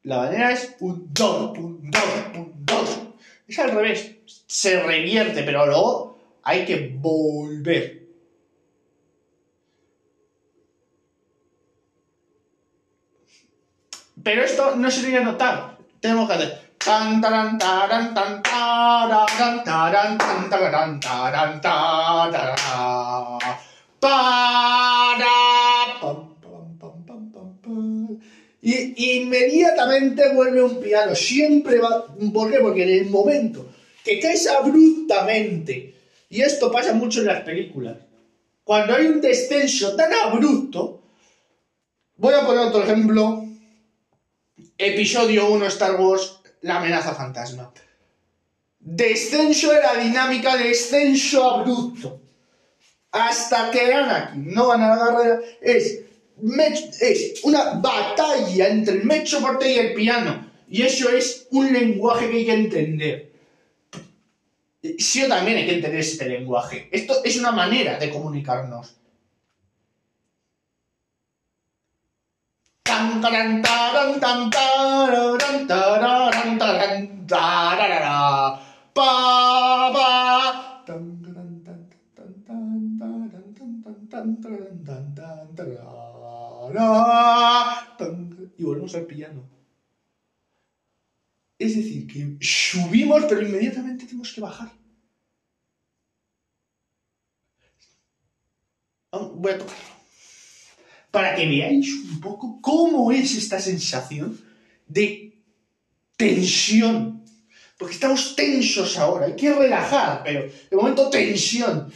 la 0.03 0.17
manera 0.17 0.51
es 0.51 0.75
un, 0.79 1.07
dos, 1.13 1.57
un, 1.57 1.89
dos, 1.89 2.03
un, 2.35 2.65
dos. 2.65 2.99
Es 3.47 3.59
al 3.59 3.71
revés 3.71 4.14
se 4.47 4.81
revierte, 4.83 5.43
pero 5.43 5.65
luego 5.65 6.17
hay 6.43 6.65
que 6.65 6.95
volver. 6.99 8.03
Pero 14.23 14.43
esto 14.43 14.75
no 14.75 14.89
se 14.89 15.01
tiene 15.01 15.19
que 15.19 15.25
notar. 15.25 15.77
Tenemos 15.99 16.27
que 16.27 16.33
hacer. 16.33 16.65
Y 28.61 29.21
inmediatamente 29.21 30.33
vuelve 30.33 30.63
un 30.63 30.79
piano. 30.79 31.15
Siempre 31.15 31.79
va. 31.79 32.05
¿Por 32.33 32.51
qué? 32.51 32.59
Porque 32.59 32.83
en 32.83 33.05
el 33.05 33.09
momento 33.11 33.74
que 34.05 34.19
caes 34.19 34.47
abruptamente. 34.47 35.95
Y 36.29 36.41
esto 36.41 36.71
pasa 36.71 36.93
mucho 36.93 37.21
en 37.21 37.27
las 37.27 37.41
películas. 37.41 37.97
Cuando 38.63 38.95
hay 38.95 39.07
un 39.07 39.19
descenso 39.19 39.95
tan 39.95 40.13
abrupto, 40.13 41.01
voy 42.15 42.33
a 42.33 42.45
poner 42.45 42.67
otro 42.67 42.83
ejemplo. 42.83 43.43
Episodio 44.77 45.49
1 45.49 45.65
Star 45.67 45.99
Wars, 45.99 46.39
la 46.61 46.77
amenaza 46.77 47.15
fantasma. 47.15 47.73
Descenso 48.79 49.71
de 49.71 49.81
la 49.81 49.95
dinámica, 49.95 50.55
descenso 50.55 51.49
abrupto. 51.49 52.21
hasta 53.11 53.71
que 53.71 53.93
Anakin 53.93 54.53
no 54.53 54.67
gana 54.67 54.89
la 54.89 54.97
carrera, 54.97 55.39
es, 55.61 56.01
es 56.99 57.43
una 57.43 57.75
batalla 57.75 58.67
entre 58.67 58.95
el 58.95 59.05
mecho 59.05 59.39
forte 59.39 59.71
y 59.71 59.79
el 59.79 59.93
piano. 59.93 60.51
Y 60.69 60.81
eso 60.81 61.09
es 61.09 61.47
un 61.51 61.71
lenguaje 61.71 62.29
que 62.29 62.37
hay 62.37 62.45
que 62.45 62.53
entender. 62.53 63.34
Sí, 64.99 65.27
también 65.27 65.57
hay 65.57 65.65
que 65.65 65.75
entender 65.75 65.99
este 65.99 66.27
lenguaje. 66.27 66.89
Esto 66.91 67.23
es 67.23 67.37
una 67.37 67.51
manera 67.51 67.97
de 67.97 68.09
comunicarnos. 68.09 68.95
Y 88.57 88.63
volvemos 88.63 88.95
al 88.95 89.05
piano. 89.05 89.54
Es 91.57 91.75
decir, 91.75 92.05
que 92.07 92.37
subimos, 92.41 93.23
pero 93.29 93.41
inmediatamente 93.41 94.05
tenemos 94.05 94.33
que 94.33 94.41
bajar. 94.41 94.71
Voy 99.11 99.51
a 99.51 99.57
tocarlo. 99.57 99.95
Para 101.11 101.33
que 101.33 101.47
veáis 101.47 101.93
un 102.11 102.19
poco 102.19 102.59
cómo 102.61 103.11
es 103.11 103.35
esta 103.35 103.59
sensación 103.59 104.37
de 104.85 105.33
tensión. 106.17 107.23
Porque 107.77 107.93
estamos 107.93 108.35
tensos 108.35 108.97
ahora, 108.97 109.27
hay 109.27 109.35
que 109.35 109.53
relajar, 109.53 110.23
pero 110.23 110.49
de 110.69 110.75
momento 110.75 111.09
tensión. 111.09 111.89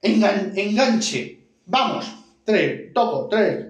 enganche. 0.00 1.40
Vamos. 1.66 2.06
Tres, 2.44 2.92
toco, 2.92 3.28
tres. 3.28 3.66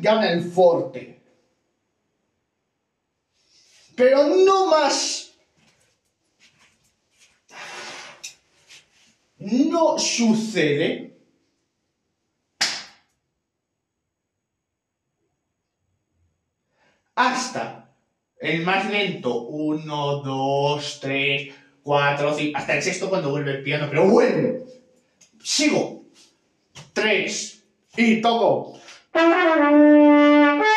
Gana 0.00 0.30
el 0.30 0.42
forte. 0.42 1.20
Pero 3.96 4.24
no 4.24 4.66
más. 4.66 5.32
No 9.38 9.98
sucede 9.98 11.14
hasta 17.14 17.94
el 18.40 18.62
más 18.62 18.90
lento, 18.90 19.42
1, 19.42 20.22
2, 20.22 21.00
3, 21.00 21.54
4, 21.82 22.34
5, 22.34 22.58
hasta 22.58 22.76
el 22.76 22.82
sexto 22.82 23.08
cuando 23.08 23.30
vuelve 23.30 23.52
el 23.52 23.62
piano, 23.62 23.86
pero 23.88 24.08
vuelve. 24.08 24.64
Sigo. 25.42 26.04
3 26.92 27.64
y 27.96 28.20
toco. 28.20 28.78
Hasta 29.14 30.73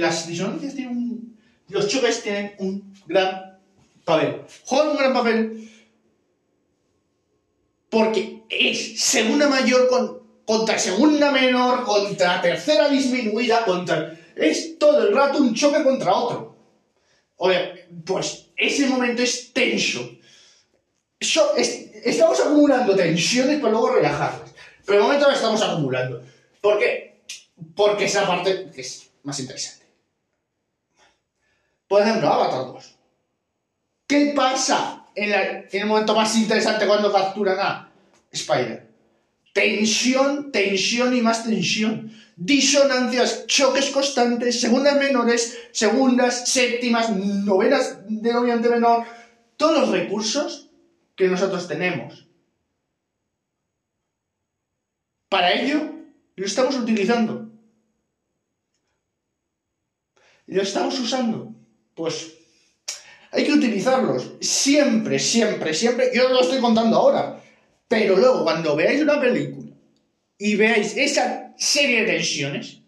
las 0.00 0.26
disonancias 0.26 0.74
tienen 0.74 0.96
un, 0.96 1.38
los 1.68 1.88
choques 1.88 2.22
tienen 2.22 2.54
un 2.58 2.92
gran 3.06 3.58
papel. 4.04 4.42
Juegan 4.64 4.88
un 4.88 4.96
gran 4.96 5.12
papel 5.12 5.70
porque 7.88 8.42
es 8.48 9.00
segunda 9.00 9.48
mayor 9.48 9.88
contra 10.44 10.78
segunda 10.78 11.30
menor, 11.30 11.84
contra 11.84 12.40
tercera 12.40 12.88
disminuida, 12.88 13.64
contra... 13.64 14.16
Es 14.36 14.78
todo 14.78 15.06
el 15.06 15.14
rato 15.14 15.38
un 15.38 15.54
choque 15.54 15.82
contra 15.82 16.14
otro. 16.14 16.56
Oye, 17.36 17.86
pues 18.04 18.46
ese 18.56 18.86
momento 18.86 19.22
es 19.22 19.52
tenso. 19.52 20.08
estamos 21.18 22.40
acumulando 22.40 22.94
tensiones 22.94 23.60
para 23.60 23.72
luego 23.72 23.90
relajarlas. 23.90 24.50
Pero 24.86 24.98
de 24.98 25.04
momento 25.04 25.28
la 25.28 25.34
estamos 25.34 25.62
acumulando. 25.62 26.22
¿Por 26.60 26.78
qué? 26.78 27.22
Porque 27.74 28.04
esa 28.04 28.26
parte 28.26 28.70
es 28.76 29.10
más 29.22 29.38
interesante. 29.40 29.79
Por 31.90 32.02
ejemplo, 32.02 32.28
Avatar 32.28 32.66
2. 32.66 32.98
¿Qué 34.06 34.32
pasa 34.36 35.06
en, 35.12 35.66
el 35.72 35.86
momento 35.86 36.14
más 36.14 36.36
interesante 36.36 36.86
cuando 36.86 37.12
capturan 37.12 37.58
a 37.58 37.90
Spider? 38.30 38.88
Tensión, 39.52 40.52
tensión 40.52 41.16
y 41.16 41.20
más 41.20 41.42
tensión. 41.42 42.12
Disonancias, 42.36 43.44
choques 43.48 43.90
constantes, 43.90 44.60
segundas 44.60 44.96
menores, 44.98 45.58
segundas, 45.72 46.48
séptimas, 46.48 47.10
novenas 47.10 47.98
de 48.06 48.32
noviante 48.34 48.68
menor. 48.68 49.04
Todos 49.56 49.80
los 49.80 49.90
recursos 49.90 50.68
que 51.16 51.26
nosotros 51.26 51.66
tenemos 51.66 52.24
para 55.28 55.54
ello, 55.54 55.90
lo 56.36 56.46
estamos 56.46 56.76
utilizando. 56.76 57.50
¿Lo 60.46 60.62
estamos 60.62 60.96
usando? 61.00 61.49
Pues 62.00 62.32
hay 63.30 63.44
que 63.44 63.52
utilizarlos. 63.52 64.32
Siempre, 64.40 65.18
siempre, 65.18 65.74
siempre. 65.74 66.10
Yo 66.14 66.30
lo 66.30 66.40
estoy 66.40 66.58
contando 66.58 66.96
ahora. 66.96 67.42
Pero 67.88 68.16
luego, 68.16 68.42
cuando 68.42 68.74
veáis 68.74 69.02
una 69.02 69.20
película 69.20 69.76
y 70.38 70.56
veáis 70.56 70.96
esa 70.96 71.52
serie 71.58 72.00
de 72.00 72.12
tensiones, 72.12 72.78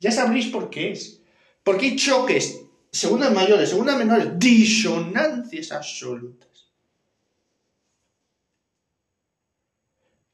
ya 0.00 0.10
sabréis 0.10 0.46
por 0.48 0.70
qué 0.70 0.90
es. 0.90 1.20
Porque 1.62 1.86
hay 1.86 1.96
choques, 1.96 2.62
segundas 2.90 3.32
mayores, 3.32 3.68
segundas 3.68 3.96
menores, 3.96 4.36
disonancias 4.36 5.70
absolutas. 5.70 6.50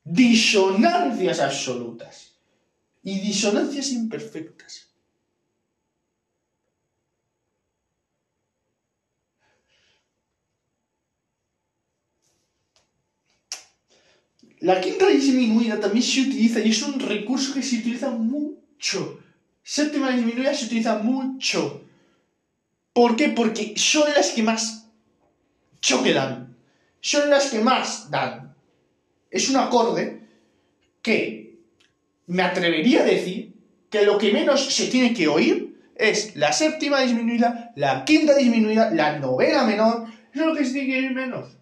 disonancias 0.09 1.41
absolutas 1.41 2.37
y 3.03 3.19
disonancias 3.19 3.91
imperfectas. 3.91 4.86
La 14.61 14.81
quinta 14.81 15.09
disminuida 15.09 15.79
también 15.79 16.03
se 16.03 16.23
utiliza 16.23 16.61
y 16.61 16.71
es 16.71 16.83
un 16.83 16.99
recurso 16.99 17.55
que 17.55 17.63
se 17.63 17.77
utiliza 17.77 18.11
mucho. 18.11 19.21
Séptima 19.63 20.11
disminuida 20.11 20.55
se 20.55 20.67
utiliza 20.67 20.99
mucho. 20.99 21.83
¿Por 22.93 23.17
qué? 23.17 23.29
Porque 23.29 23.75
son 23.77 24.11
las 24.15 24.31
que 24.31 24.43
más 24.43 24.89
choque 25.81 26.13
dan. 26.15 26.57
Son 27.01 27.29
las 27.29 27.51
que 27.51 27.61
más 27.61 28.11
dan 28.11 28.47
es 29.31 29.51
un 29.51 29.57
acorde 29.57 30.21
que 31.03 31.59
me 32.27 32.43
atrevería 32.43 33.03
a 33.03 33.05
decir 33.05 33.55
que 33.91 34.05
lo 34.05 34.19
que 34.19 34.33
menos 34.33 34.75
se 34.75 34.87
tiene 34.87 35.15
que 35.15 35.29
oír 35.29 35.77
es 35.95 36.37
la 36.37 36.53
séptima 36.53 37.01
disminuida, 37.01 37.73
la 37.77 38.05
quinta 38.05 38.37
disminuida, 38.37 38.91
la 38.91 39.19
novena 39.19 39.65
menor. 39.65 40.07
Eso 40.33 40.43
es 40.43 40.47
lo 40.47 40.55
que 40.55 40.65
se 40.65 40.73
tiene 40.73 40.89
que 40.89 40.99
oír 40.99 41.13
menos. 41.13 41.56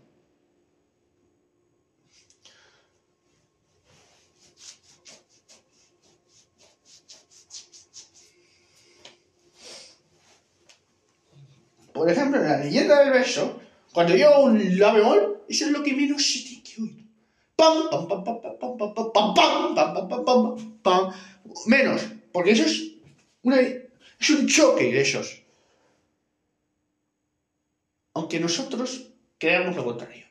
Por 11.94 12.10
ejemplo, 12.10 12.40
en 12.40 12.48
la 12.48 12.58
leyenda 12.58 12.98
del 13.04 13.12
beso, 13.12 13.60
cuando 13.92 14.16
yo 14.16 14.40
un 14.40 14.78
la 14.78 14.92
bemol, 14.92 15.44
eso 15.48 15.66
es 15.66 15.70
lo 15.70 15.80
que 15.80 15.94
menos 15.94 16.26
se 16.26 16.40
tiene 16.40 16.64
que 16.64 16.82
oír. 16.82 17.06
pam, 17.54 17.88
pam, 17.88 18.08
pam, 18.08 18.24
pam, 18.24 18.40
pam, 18.42 18.58
pam, 18.58 18.94
pam, 18.94 19.12
pam, 19.12 19.34
pam, 19.34 19.74
pam, 19.76 20.08
pam, 20.08 20.24
pam, 20.24 20.82
pam, 20.82 21.14
menos, 21.66 22.02
porque 22.32 22.50
eso 22.50 22.64
es 22.64 22.94
una, 23.44 23.60
es 23.60 24.30
un 24.30 24.48
choque 24.48 24.92
de 24.92 25.00
esos. 25.02 25.40
Aunque 28.14 28.40
nosotros 28.40 29.12
creamos 29.38 29.76
lo 29.76 29.84
contrario. 29.84 30.24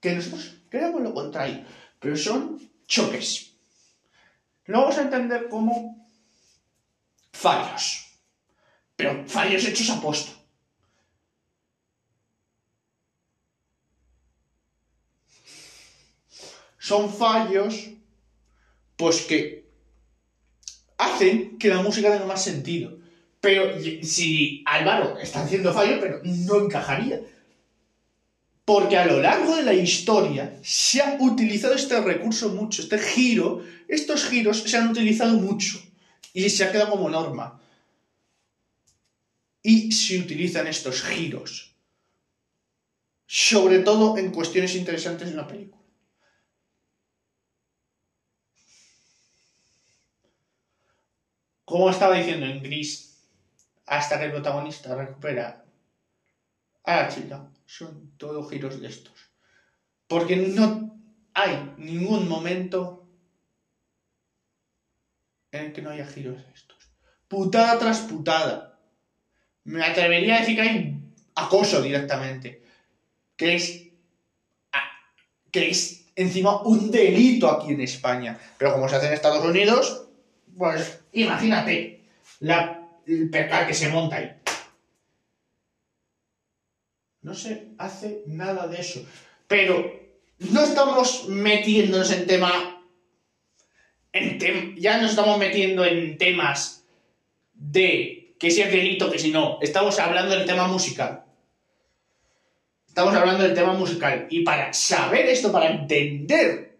que 0.00 0.14
nosotros 0.14 0.58
creamos 0.74 1.02
lo 1.02 1.14
contrario, 1.14 1.64
pero 2.00 2.16
son 2.16 2.58
choques. 2.84 3.54
Lo 4.66 4.80
vamos 4.80 4.98
a 4.98 5.02
entender 5.02 5.48
como 5.48 6.08
fallos, 7.32 8.18
pero 8.96 9.24
fallos 9.28 9.64
hechos 9.64 9.88
a 9.90 10.00
posto. 10.00 10.32
Son 16.78 17.08
fallos, 17.08 17.90
pues 18.96 19.22
que 19.22 19.70
hacen 20.98 21.56
que 21.56 21.68
la 21.68 21.82
música 21.82 22.10
tenga 22.10 22.26
más 22.26 22.42
sentido. 22.42 22.98
Pero 23.40 23.78
si 24.02 24.64
Álvaro 24.66 25.18
está 25.20 25.44
haciendo 25.44 25.72
fallos, 25.72 25.98
pero 26.00 26.20
no 26.24 26.64
encajaría. 26.64 27.20
Porque 28.64 28.96
a 28.96 29.04
lo 29.04 29.20
largo 29.20 29.56
de 29.56 29.62
la 29.62 29.74
historia 29.74 30.58
se 30.62 31.02
ha 31.02 31.18
utilizado 31.20 31.74
este 31.74 32.00
recurso 32.00 32.48
mucho, 32.48 32.80
este 32.80 32.98
giro, 32.98 33.62
estos 33.88 34.24
giros 34.24 34.62
se 34.62 34.76
han 34.76 34.90
utilizado 34.90 35.38
mucho 35.38 35.78
y 36.32 36.48
se 36.48 36.64
ha 36.64 36.72
quedado 36.72 36.90
como 36.90 37.10
norma. 37.10 37.60
Y 39.62 39.92
se 39.92 40.18
utilizan 40.18 40.66
estos 40.66 41.02
giros, 41.02 41.74
sobre 43.26 43.80
todo 43.80 44.16
en 44.16 44.30
cuestiones 44.30 44.74
interesantes 44.74 45.28
de 45.28 45.34
una 45.34 45.46
película. 45.46 45.82
Como 51.64 51.88
estaba 51.90 52.16
diciendo 52.16 52.46
en 52.46 52.62
Gris, 52.62 53.26
hasta 53.86 54.18
que 54.18 54.26
el 54.26 54.32
protagonista 54.32 54.94
recupera 54.94 55.63
a 56.84 56.96
la 56.96 57.08
chica 57.08 57.50
son 57.66 58.12
todos 58.16 58.50
giros 58.50 58.80
de 58.80 58.88
estos. 58.88 59.14
Porque 60.06 60.36
no 60.36 61.00
hay 61.32 61.72
ningún 61.78 62.28
momento 62.28 63.08
en 65.50 65.66
el 65.66 65.72
que 65.72 65.82
no 65.82 65.90
haya 65.90 66.06
giros 66.06 66.36
de 66.36 66.52
estos. 66.52 66.78
Putada 67.26 67.78
tras 67.78 68.00
putada. 68.00 68.78
Me 69.64 69.82
atrevería 69.82 70.36
a 70.36 70.40
decir 70.40 70.56
que 70.56 70.62
hay 70.62 71.00
acoso 71.34 71.80
directamente. 71.80 72.62
Que 73.36 73.54
es. 73.56 73.88
que 75.50 75.70
es 75.70 76.06
encima 76.14 76.62
un 76.62 76.90
delito 76.90 77.50
aquí 77.50 77.72
en 77.72 77.80
España. 77.80 78.38
Pero 78.58 78.72
como 78.72 78.88
se 78.88 78.96
hace 78.96 79.06
en 79.06 79.14
Estados 79.14 79.44
Unidos, 79.44 80.06
pues 80.56 81.00
imagínate 81.12 82.04
la, 82.40 82.88
el 83.06 83.30
percal 83.30 83.66
que 83.66 83.74
se 83.74 83.88
monta 83.88 84.16
ahí. 84.16 84.43
No 87.24 87.34
se 87.34 87.68
hace 87.78 88.22
nada 88.26 88.68
de 88.68 88.80
eso. 88.80 89.04
Pero 89.48 89.90
no 90.38 90.62
estamos 90.62 91.26
metiéndonos 91.28 92.12
en 92.12 92.26
tema... 92.26 92.82
En 94.12 94.76
ya 94.76 95.00
nos 95.00 95.10
estamos 95.10 95.38
metiendo 95.38 95.84
en 95.84 96.18
temas 96.18 96.84
de 97.54 98.36
que 98.38 98.50
si 98.50 98.60
es 98.60 98.70
delito, 98.70 99.10
que 99.10 99.18
si 99.18 99.32
no. 99.32 99.58
Estamos 99.62 99.98
hablando 99.98 100.36
del 100.36 100.46
tema 100.46 100.68
musical. 100.68 101.24
Estamos 102.86 103.14
hablando 103.14 103.42
del 103.42 103.54
tema 103.54 103.72
musical. 103.72 104.26
Y 104.28 104.44
para 104.44 104.72
saber 104.74 105.26
esto, 105.26 105.50
para 105.50 105.70
entender 105.70 106.76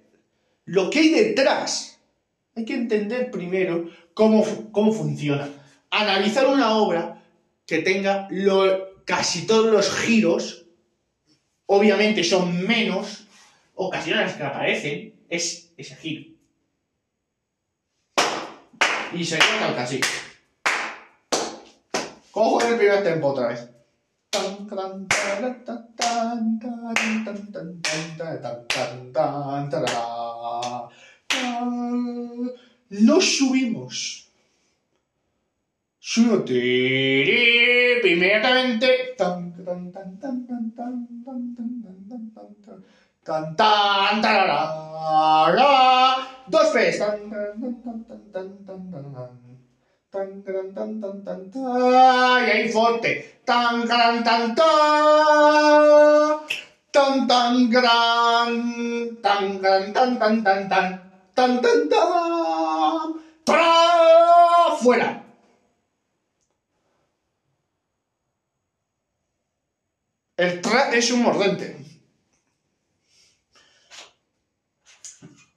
lo 0.66 0.90
que 0.90 0.98
hay 1.00 1.08
detrás, 1.08 1.98
hay 2.54 2.66
que 2.66 2.74
entender 2.74 3.30
primero 3.30 3.90
cómo, 4.12 4.44
cómo 4.70 4.92
funciona. 4.92 5.48
Analizar 5.90 6.46
una 6.46 6.76
obra 6.76 7.22
que 7.66 7.78
tenga 7.78 8.28
lo, 8.30 8.83
casi 9.04 9.46
todos 9.46 9.72
los 9.72 9.90
giros, 9.90 10.66
obviamente 11.66 12.24
son 12.24 12.66
menos 12.66 13.26
ocasiones 13.74 14.34
que 14.34 14.42
aparecen, 14.42 15.14
es 15.28 15.72
ese 15.76 15.96
giro. 15.96 16.34
Y 19.12 19.24
se 19.24 19.38
tal 19.38 19.78
así. 19.78 20.00
Cojo 22.30 22.60
el 22.62 22.76
primer 22.76 23.04
tempo 23.04 23.28
otra 23.28 23.48
vez. 23.48 23.68
No 32.90 33.20
subimos 33.20 34.23
su 34.23 34.23
inmediatamente 38.04 39.16
tan 39.16 39.56
tan 39.56 39.90
tan 39.90 40.18
tan 40.20 40.36
tan 40.44 40.68
tan 40.68 41.00
tan 41.24 41.64
tan 41.64 41.72
tan 41.80 42.60
tan 43.24 43.40
tan 44.84 45.56
dos 46.46 46.74
veces 46.74 46.98
tan 47.00 47.30
tan 47.30 47.56
tan 47.56 48.04
tan 48.04 48.52
tan 48.66 48.84
tan 50.12 50.42
tan 50.44 50.74
tan 50.74 51.00
tan 51.00 51.16
tan 51.24 51.40
tan 51.48 51.50
y 52.44 52.50
ahí 52.52 52.68
fuerte 52.68 53.24
tan 53.46 53.88
tan 53.88 54.22
tan 54.22 54.54
tan 54.54 54.76
tan 57.26 57.70
gran 57.70 58.52
tan 59.22 59.62
tan 59.62 59.92
tan 59.94 60.18
tan 60.20 60.42
tan 60.44 60.68
tan 60.68 61.00
tan 61.34 61.62
tan 61.62 61.88
tan 61.88 63.08
fuera 64.82 65.23
El 70.36 70.60
tra 70.60 70.90
es 70.90 71.10
un 71.10 71.22
mordente. 71.22 71.84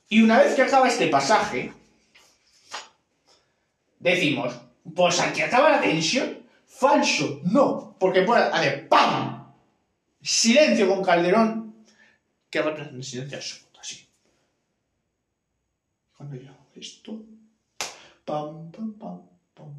Y 0.09 0.21
una 0.21 0.39
vez 0.39 0.55
que 0.55 0.61
acaba 0.61 0.87
este 0.87 1.07
pasaje, 1.07 1.73
decimos, 3.99 4.55
pues 4.95 5.19
aquí 5.19 5.41
acaba 5.41 5.71
la 5.71 5.81
tensión. 5.81 6.45
Falso, 6.65 7.41
no, 7.43 7.95
porque 7.99 8.21
puede 8.21 8.43
hacer 8.43 8.87
¡pam! 8.87 9.51
Silencio 10.21 10.87
con 10.87 11.03
Calderón, 11.03 11.75
que 12.49 12.61
va 12.61 12.71
a 12.71 12.75
tener 12.75 13.03
silencio 13.03 13.37
absoluto, 13.37 13.79
así. 13.79 14.07
Cuando 16.15 16.35
yo 16.35 16.49
hago 16.51 16.67
esto, 16.75 17.25
pam, 18.25 18.71
pam, 18.71 18.93
pam, 18.93 19.21
pam, 19.55 19.73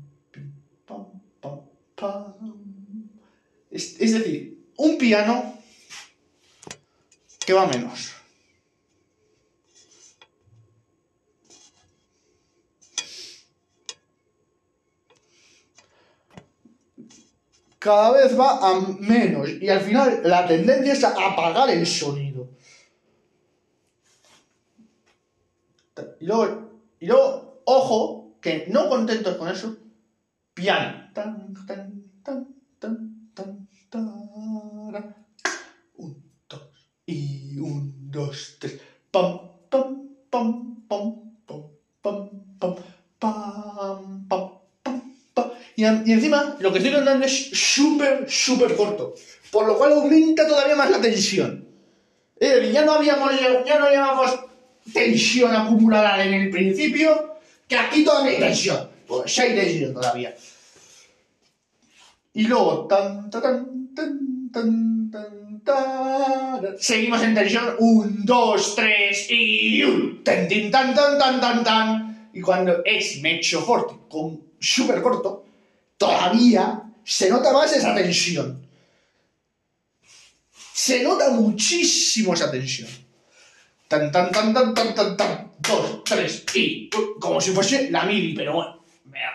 pam, 0.85 1.21
pam, 1.41 1.61
pam. 1.95 3.11
Es, 3.71 4.01
es 4.01 4.13
decir, 4.13 4.58
un 4.79 4.97
piano 4.97 5.59
que 7.45 7.53
va 7.53 7.67
menos. 7.67 8.15
Cada 17.79 18.11
vez 18.13 18.39
va 18.39 18.59
a 18.59 18.81
menos 18.99 19.49
y 19.49 19.69
al 19.69 19.81
final 19.81 20.21
la 20.25 20.47
tendencia 20.47 20.93
es 20.93 21.05
a 21.05 21.33
apagar 21.33 21.71
el 21.71 21.87
sonido. 21.87 22.49
Y 26.21 26.27
luego, 26.27 26.81
y 27.01 27.07
luego 27.07 27.63
ojo, 27.65 28.39
que 28.41 28.67
no 28.69 28.89
contentos 28.89 29.37
con 29.37 29.49
eso, 29.49 29.77
piano. 30.55 31.11
Tan, 31.13 31.55
tan, 31.67 32.05
tan, 32.23 32.55
tan, 32.79 33.33
tan, 33.35 33.68
Un, 35.95 36.23
dos, 36.49 36.61
y 37.07 37.59
un, 37.59 38.11
dos, 38.11 38.57
tres. 38.59 38.79
Pam, 39.11 39.41
pam, 39.71 40.09
pam, 40.29 40.87
pam, 40.87 41.33
pam, 41.47 41.63
pam, 42.03 42.29
pam, 42.59 42.75
pam, 43.19 44.29
pam, 44.29 45.09
pam, 45.33 45.51
Y, 45.77 45.85
encima 45.85 46.57
lo 46.61 46.71
que 46.71 46.79
estoy 46.79 46.93
contando 46.93 47.25
es 47.25 47.51
súper, 47.53 48.31
súper 48.31 48.77
corto. 48.77 49.15
Por 49.51 49.67
lo 49.67 49.79
cual 49.79 49.93
aumenta 49.93 50.47
todavía 50.47 50.77
más 50.77 50.91
la 50.91 51.01
tensión. 51.01 51.67
ya 52.39 52.85
no 52.85 52.93
habíamos, 52.93 53.33
ya 53.41 53.79
no 53.79 53.89
llevamos 53.89 54.39
tensión 54.93 55.55
acumulada 55.57 56.23
en 56.23 56.35
el 56.35 56.51
principio, 56.51 57.37
que 57.67 57.77
aquí 57.77 58.05
todavía 58.05 58.33
hay 58.33 58.39
tensión. 58.39 58.91
Pues 59.07 59.39
hay 59.39 59.55
tensión 59.55 59.95
todavía. 59.95 60.35
Y 62.39 62.45
luego, 62.45 62.87
tan, 62.87 63.29
tan, 63.31 63.43
tan, 63.43 63.78
tan, 64.53 64.99
Seguimos 66.79 67.23
en 67.23 67.35
tensión. 67.35 67.77
Un, 67.79 68.25
dos, 68.25 68.75
tres 68.75 69.27
y 69.31 69.83
un. 69.83 70.23
Tan, 70.25 70.49
tan, 70.49 70.95
tan, 70.95 71.19
tan, 71.19 71.41
tan, 71.41 71.65
tan. 71.65 72.31
Y 72.33 72.41
cuando 72.41 72.83
es 72.85 73.21
mecho 73.21 73.63
forte 73.63 73.95
con 74.09 74.41
súper 74.61 75.03
corto, 75.03 75.45
todavía 75.97 76.83
se 77.05 77.29
nota 77.31 77.53
más 77.53 77.75
esa 77.75 77.95
tensión. 77.95 78.67
Se 80.73 81.03
nota 81.03 81.31
muchísimo 81.31 82.35
esa 82.35 82.51
tensión. 82.51 82.89
Tan, 83.89 84.13
tan, 84.13 84.31
tan, 84.31 84.55
tan, 84.55 84.75
tan, 84.75 84.95
tan, 84.95 85.17
tan. 85.17 85.53
Dos, 85.59 86.05
tres, 86.05 86.45
y. 86.55 86.89
Como 87.21 87.41
si 87.41 87.51
fuese 87.51 87.91
la 87.91 88.05
mili, 88.05 88.35
pero 88.35 88.55
bueno. 88.55 88.79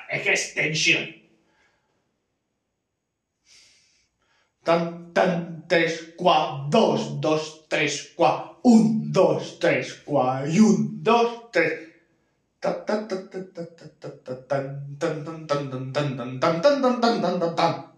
Es 0.10 0.22
que 0.22 0.34
es 0.34 0.54
tensión. 0.54 1.23
Tan, 4.64 5.14
tan, 5.14 5.66
tres, 5.68 6.14
cua, 6.16 6.66
dos, 6.70 7.20
dos, 7.20 7.66
tres, 7.68 8.14
cua, 8.16 8.58
un, 8.64 9.12
dos, 9.12 9.60
tres, 9.60 9.94
cua, 10.06 10.44
y 10.48 10.60
un, 10.60 11.04
dos, 11.04 11.52
tres. 11.52 11.74
Tan, 12.60 12.86
tan, 12.86 13.08
tan, 13.08 13.30
tan, 13.30 13.54
tan, 13.54 13.68
tan, 13.76 13.92
tan, 14.00 14.22
tan, 14.22 14.98
tan, 14.98 15.70
tan, 16.40 16.82
tan, 16.82 17.02
tan, 17.02 17.22
tan, 17.22 17.40
tan, 17.40 17.56
tan. 17.56 17.94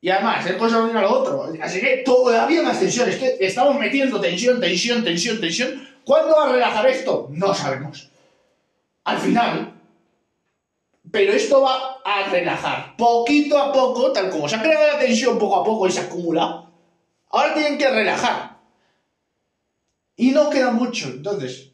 Y 0.00 0.08
además, 0.08 0.46
es 0.46 0.56
cosa 0.56 0.86
de 0.86 0.92
lo 0.92 1.10
otro. 1.10 1.52
Así 1.60 1.80
que 1.80 2.02
todavía 2.04 2.62
más 2.62 2.78
tensión. 2.78 3.08
Es 3.08 3.16
que 3.16 3.36
estamos 3.40 3.78
metiendo 3.78 4.20
tensión, 4.20 4.60
tensión, 4.60 5.02
tensión, 5.02 5.40
tensión. 5.40 5.86
¿Cuándo 6.04 6.36
va 6.36 6.44
a 6.48 6.52
relajar 6.52 6.86
esto? 6.86 7.28
No 7.32 7.52
sabemos. 7.52 8.08
Al 9.04 9.18
final. 9.18 9.65
Pero 11.16 11.32
esto 11.32 11.62
va 11.62 12.02
a 12.04 12.28
relajar 12.28 12.94
poquito 12.94 13.56
a 13.56 13.72
poco, 13.72 14.12
tal 14.12 14.28
como 14.28 14.46
se 14.46 14.56
ha 14.56 14.60
creado 14.60 14.86
la 14.86 14.98
tensión 14.98 15.38
poco 15.38 15.56
a 15.56 15.64
poco 15.64 15.86
y 15.86 15.90
se 15.90 16.00
acumula. 16.00 16.68
Ahora 17.30 17.54
tienen 17.54 17.78
que 17.78 17.88
relajar. 17.88 18.58
Y 20.14 20.32
no 20.32 20.50
queda 20.50 20.72
mucho, 20.72 21.06
entonces. 21.06 21.70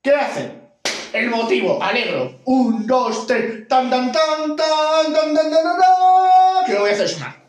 ¿Qué 0.00 0.12
hacen? 0.12 0.70
El 1.12 1.28
motivo, 1.28 1.82
alegro. 1.82 2.38
Un, 2.46 2.86
dos, 2.86 3.26
tres. 3.26 3.68
Tan, 3.68 3.90
tan, 3.90 4.10
tan, 4.10 4.56
tan, 4.56 5.12
tan, 5.12 5.34
tan, 5.34 5.50
tan, 5.52 5.62
tan. 5.62 6.64
Que 6.64 6.72
lo 6.72 6.80
voy 6.80 6.88
a 6.88 6.92
hacer 6.94 7.08
sonar. 7.10 7.44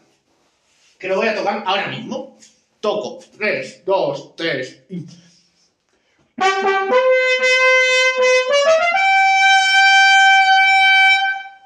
Que 1.00 1.08
lo 1.08 1.16
voy 1.16 1.30
a 1.30 1.36
tocar 1.36 1.64
ahora 1.66 1.88
mismo. 1.88 2.38
Toco. 2.82 3.20
Tres, 3.38 3.86
dos, 3.86 4.36
tres. 4.36 4.82
Y... 4.90 5.06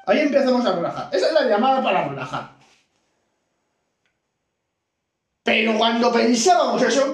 Ahí 0.06 0.20
empezamos 0.20 0.64
a 0.66 0.74
relajar. 0.74 1.08
Esa 1.12 1.26
es 1.26 1.32
la 1.32 1.44
llamada 1.44 1.82
para 1.82 2.08
relajar. 2.08 2.52
Pero 5.42 5.76
cuando 5.76 6.10
pensábamos 6.12 6.80
eso, 6.82 7.12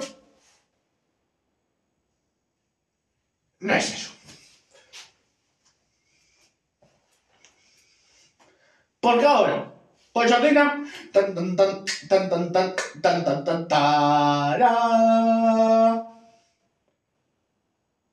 no 3.59 3.73
es 3.73 3.93
eso. 3.93 4.11
Porque 9.01 9.25
ahora, 9.25 9.71
pues 10.13 10.31
ordena 10.31 10.85
tan 11.11 11.33
tan 11.35 11.55
tan 11.55 11.85
tan 12.09 12.29
tan 12.29 12.51
tan 13.01 13.23
tan 13.23 13.43
tan 13.45 13.67
tan. 13.67 14.59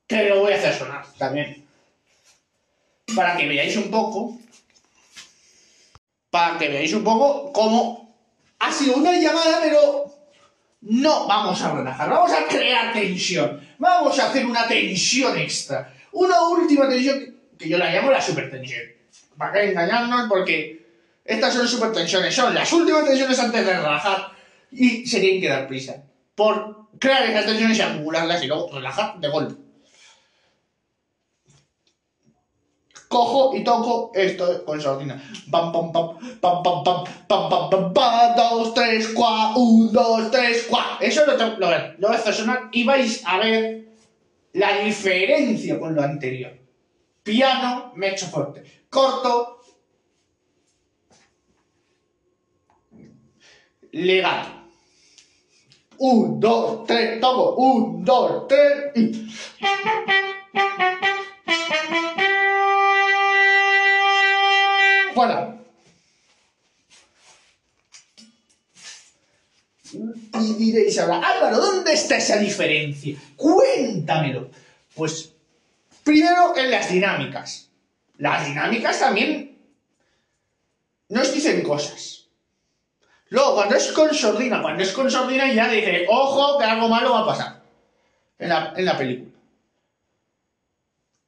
Que 0.07 0.29
lo 0.29 0.39
voy 0.39 0.53
a 0.53 0.55
hacer 0.55 0.73
sonar 0.73 1.05
también. 1.17 1.65
Para 3.15 3.37
que 3.37 3.47
veáis 3.47 3.75
un 3.77 3.91
poco 3.91 4.39
para 6.29 6.57
que 6.57 6.67
veáis 6.67 6.93
un 6.93 7.03
poco 7.03 7.51
cómo 7.53 8.15
ha 8.59 8.71
sido 8.71 8.97
una 8.97 9.17
llamada 9.17 9.59
pero 9.61 10.05
no 10.81 11.27
vamos 11.27 11.61
a 11.61 11.75
relajar. 11.75 12.09
Vamos 12.09 12.31
a 12.31 12.45
crear 12.47 12.93
tensión. 12.93 13.59
Vamos 13.77 14.17
a 14.19 14.29
hacer 14.29 14.45
una 14.45 14.67
tensión 14.67 15.37
extra. 15.37 15.93
Una 16.11 16.41
última 16.47 16.87
tensión 16.87 17.35
que 17.57 17.69
yo 17.69 17.77
la 17.77 17.91
llamo 17.91 18.11
la 18.11 18.21
supertensión. 18.21 18.83
Para 19.37 19.53
que 19.53 19.71
engañarnos 19.71 20.27
porque 20.29 20.85
estas 21.25 21.53
son 21.53 21.67
supertensiones, 21.67 22.33
son 22.33 22.53
las 22.53 22.71
últimas 22.71 23.05
tensiones 23.05 23.37
antes 23.39 23.65
de 23.65 23.73
relajar 23.73 24.31
y 24.71 25.05
se 25.05 25.19
tienen 25.19 25.41
que 25.41 25.49
dar 25.49 25.67
prisa. 25.67 26.03
Por 26.35 26.87
crear 26.99 27.23
esas 27.23 27.45
tensiones 27.45 27.77
y 27.77 27.81
acumularlas 27.81 28.43
y 28.43 28.47
luego 28.47 28.69
relajar 28.71 29.19
de 29.19 29.27
golpe. 29.27 29.66
Cojo 33.07 33.55
y 33.55 33.63
toco 33.63 34.11
esto 34.13 34.65
con 34.65 34.81
sordina. 34.81 35.21
Pam, 35.49 35.71
pam, 35.71 35.91
pam, 35.91 36.17
pam, 36.41 36.61
pam, 36.61 36.83
pam, 36.83 37.03
pam, 37.27 37.49
pam, 37.49 37.69
pam, 37.69 37.93
pam, 37.93 38.35
dos, 38.35 38.73
tres, 38.73 39.07
cua, 39.09 39.55
un, 39.55 39.91
dos, 39.93 40.29
tres, 40.29 40.67
cua. 40.69 40.97
Eso 40.99 41.25
lo, 41.25 41.37
tengo, 41.37 41.55
lo, 41.57 41.69
lo 41.99 42.07
voy 42.09 42.17
a 42.17 42.33
sonar 42.33 42.69
y 42.71 42.83
vais 42.83 43.21
a 43.25 43.37
ver 43.37 43.87
la 44.53 44.79
diferencia 44.79 45.79
con 45.79 45.95
lo 45.95 46.01
anterior. 46.01 46.57
Piano, 47.23 47.91
mezzo 47.95 48.27
fuerte. 48.27 48.85
Corto, 48.89 49.61
legato. 53.91 54.49
Un, 55.99 56.39
dos, 56.39 56.85
tres, 56.85 57.19
toco. 57.21 57.55
Un, 57.55 58.03
dos, 58.03 58.47
tres 58.47 58.91
y... 58.95 59.27
Fuera. 65.17 65.57
Y 69.91 70.53
diréis 70.53 70.99
ahora, 70.99 71.27
Álvaro, 71.27 71.57
¿dónde 71.57 71.93
está 71.93 72.17
esa 72.17 72.37
diferencia? 72.37 73.17
Cuéntamelo. 73.35 74.51
Pues 74.93 75.33
primero 76.03 76.55
en 76.55 76.69
las 76.69 76.91
dinámicas. 76.91 77.67
Las 78.19 78.45
dinámicas 78.45 78.99
también 78.99 79.57
nos 81.09 81.33
dicen 81.33 81.63
cosas. 81.63 82.27
Luego, 83.29 83.55
cuando 83.55 83.75
es 83.75 83.91
con 83.93 84.13
sordina, 84.13 84.61
cuando 84.61 84.83
es 84.83 84.91
con 84.91 85.09
sordina 85.09 85.51
ya 85.51 85.67
dice, 85.67 86.05
ojo, 86.07 86.59
que 86.59 86.65
algo 86.65 86.89
malo 86.89 87.13
va 87.13 87.21
a 87.21 87.25
pasar 87.25 87.63
en 88.37 88.49
la, 88.49 88.71
en 88.77 88.85
la 88.85 88.95
película. 88.95 89.26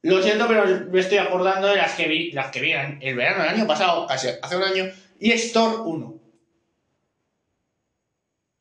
Lo 0.02 0.22
siento, 0.22 0.48
pero 0.48 0.86
me 0.90 1.00
estoy 1.00 1.18
acordando 1.18 1.68
de 1.68 1.76
las 1.76 1.94
que 1.94 2.08
vi, 2.08 2.30
las 2.32 2.50
que 2.50 2.60
vi 2.60 2.72
el 2.72 3.14
verano 3.14 3.44
del 3.44 3.54
año 3.54 3.66
pasado, 3.66 4.06
casi 4.06 4.28
hace 4.40 4.56
un 4.56 4.62
año, 4.62 4.90
y 5.18 5.32
es 5.32 5.52
Thor 5.52 5.82
1. 5.84 6.14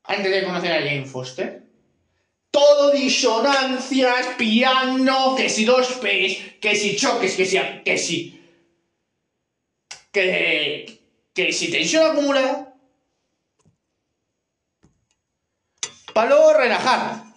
Antes 0.04 0.32
de 0.32 0.43
conocer 0.43 0.71
a 0.73 0.80
Jane 0.82 1.06
Foster. 1.06 1.63
Todo 2.52 2.91
disonancias, 2.91 4.28
piano, 4.38 5.36
que 5.38 5.49
si 5.49 5.65
dos 5.65 5.88
P's, 6.02 6.56
que 6.60 6.75
si 6.75 6.95
choques, 6.95 7.36
que 7.36 7.45
si... 7.45 8.41
que 10.12 10.12
que... 10.12 10.99
que 11.34 11.54
si 11.54 11.71
tensión 11.71 12.12
acumulada. 12.12 12.73
Para 16.13 16.30
luego 16.30 16.54
relajar. 16.54 17.29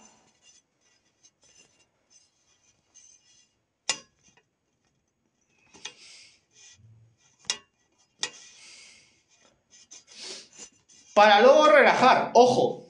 Para 11.13 11.39
luego 11.41 11.67
relajar, 11.67 12.31
ojo. 12.33 12.83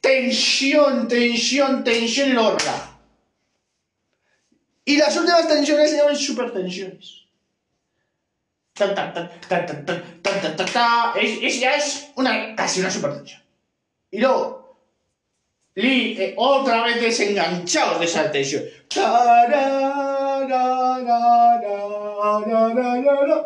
Tensión, 0.00 1.08
tensión, 1.08 1.82
tensión 1.82 2.34
luego 2.34 2.58
relaja. 2.58 2.98
Y 4.84 4.96
las 4.96 5.16
últimas 5.16 5.48
tensiones 5.48 5.90
se 5.90 5.96
llaman 5.96 6.16
supertensiones. 6.16 7.22
Tan, 8.74 8.94
tan, 8.94 9.12
tan, 9.14 9.28
tan, 9.48 9.66
tan, 9.66 9.84
tan, 9.86 10.20
tan, 10.22 10.56
tan, 10.56 10.66
tan. 10.66 11.18
Es, 11.18 11.38
es- 11.40 11.60
ya 11.60 11.74
es 11.76 12.10
una, 12.16 12.54
casi 12.54 12.80
una 12.80 12.90
supertensión. 12.90 13.40
Y 14.10 14.18
luego, 14.20 14.76
li- 15.76 16.16
eh, 16.20 16.34
otra 16.36 16.82
vez 16.82 17.00
desenganchados 17.00 17.98
de 18.00 18.04
esa 18.04 18.30
tensión. 18.30 18.64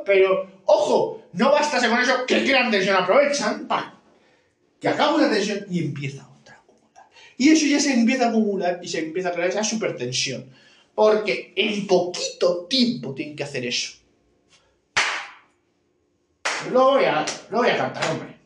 Pero, 0.04 0.46
ojo, 0.64 1.17
no 1.38 1.52
bastase 1.52 1.88
con 1.88 2.00
eso, 2.00 2.26
que 2.26 2.42
crean 2.42 2.70
tensión, 2.70 2.96
aprovechan, 2.96 3.68
pa, 3.68 3.94
que 4.80 4.88
acaba 4.88 5.14
una 5.14 5.30
tensión 5.30 5.64
y 5.70 5.84
empieza 5.84 6.28
otra 6.40 6.56
a 6.56 6.58
acumular. 6.58 7.08
Y 7.36 7.50
eso 7.50 7.66
ya 7.66 7.78
se 7.78 7.94
empieza 7.94 8.26
a 8.26 8.28
acumular 8.30 8.80
y 8.82 8.88
se 8.88 8.98
empieza 8.98 9.28
a 9.28 9.32
crear 9.32 9.48
esa 9.48 9.62
supertensión. 9.62 10.50
Porque 10.94 11.52
en 11.54 11.86
poquito 11.86 12.66
tiempo 12.68 13.14
tienen 13.14 13.36
que 13.36 13.44
hacer 13.44 13.64
eso. 13.64 13.98
Lo 16.72 16.92
voy 16.92 17.04
a, 17.04 17.24
lo 17.50 17.58
voy 17.58 17.68
a 17.68 17.76
cantar, 17.76 18.10
hombre. 18.10 18.37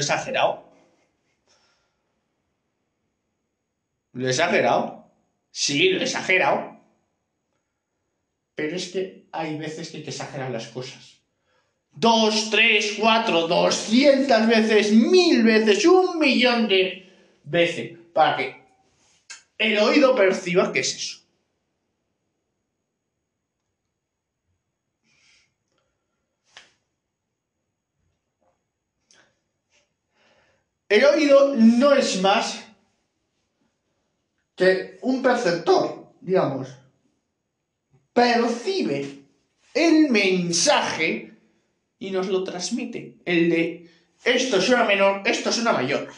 Exagerado? 0.00 0.70
¿Lo 4.12 4.26
he 4.26 4.30
exagerado? 4.30 5.06
Sí, 5.50 5.90
lo 5.90 6.00
he 6.00 6.04
exagerado. 6.04 6.78
Pero 8.54 8.76
es 8.76 8.88
que 8.88 9.26
hay 9.32 9.56
veces 9.56 9.90
que 9.90 9.98
hay 9.98 10.02
que 10.02 10.10
exagerar 10.10 10.50
las 10.50 10.68
cosas. 10.68 11.20
Dos, 11.92 12.50
tres, 12.50 12.96
cuatro, 12.98 13.48
doscientas 13.48 14.46
veces, 14.48 14.92
mil 14.92 15.42
veces, 15.42 15.84
un 15.84 16.18
millón 16.18 16.68
de 16.68 17.08
veces. 17.44 17.98
Para 18.12 18.36
que 18.36 18.60
el 19.58 19.78
oído 19.78 20.14
perciba 20.14 20.72
que 20.72 20.80
es 20.80 20.94
eso. 20.94 21.19
El 30.90 31.04
oído 31.04 31.54
no 31.54 31.94
es 31.94 32.20
más 32.20 32.64
que 34.56 34.98
un 35.02 35.22
perceptor, 35.22 36.12
digamos. 36.20 36.68
Percibe 38.12 39.20
el 39.72 40.10
mensaje 40.10 41.32
y 42.00 42.10
nos 42.10 42.26
lo 42.26 42.42
transmite. 42.42 43.18
El 43.24 43.50
de 43.50 43.88
esto 44.24 44.60
suena 44.60 44.82
menor, 44.82 45.22
esto 45.26 45.52
suena 45.52 45.72
mayor. 45.72 46.08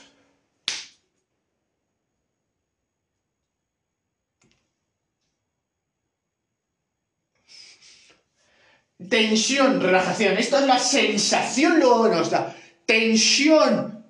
Tensión, 9.11 9.83
relajación. 9.83 10.39
Esto 10.39 10.61
es 10.61 10.67
la 10.67 10.79
sensación 10.79 11.79
luego 11.79 12.09
nos 12.09 12.31
da. 12.31 12.57
Tensión. 12.87 14.02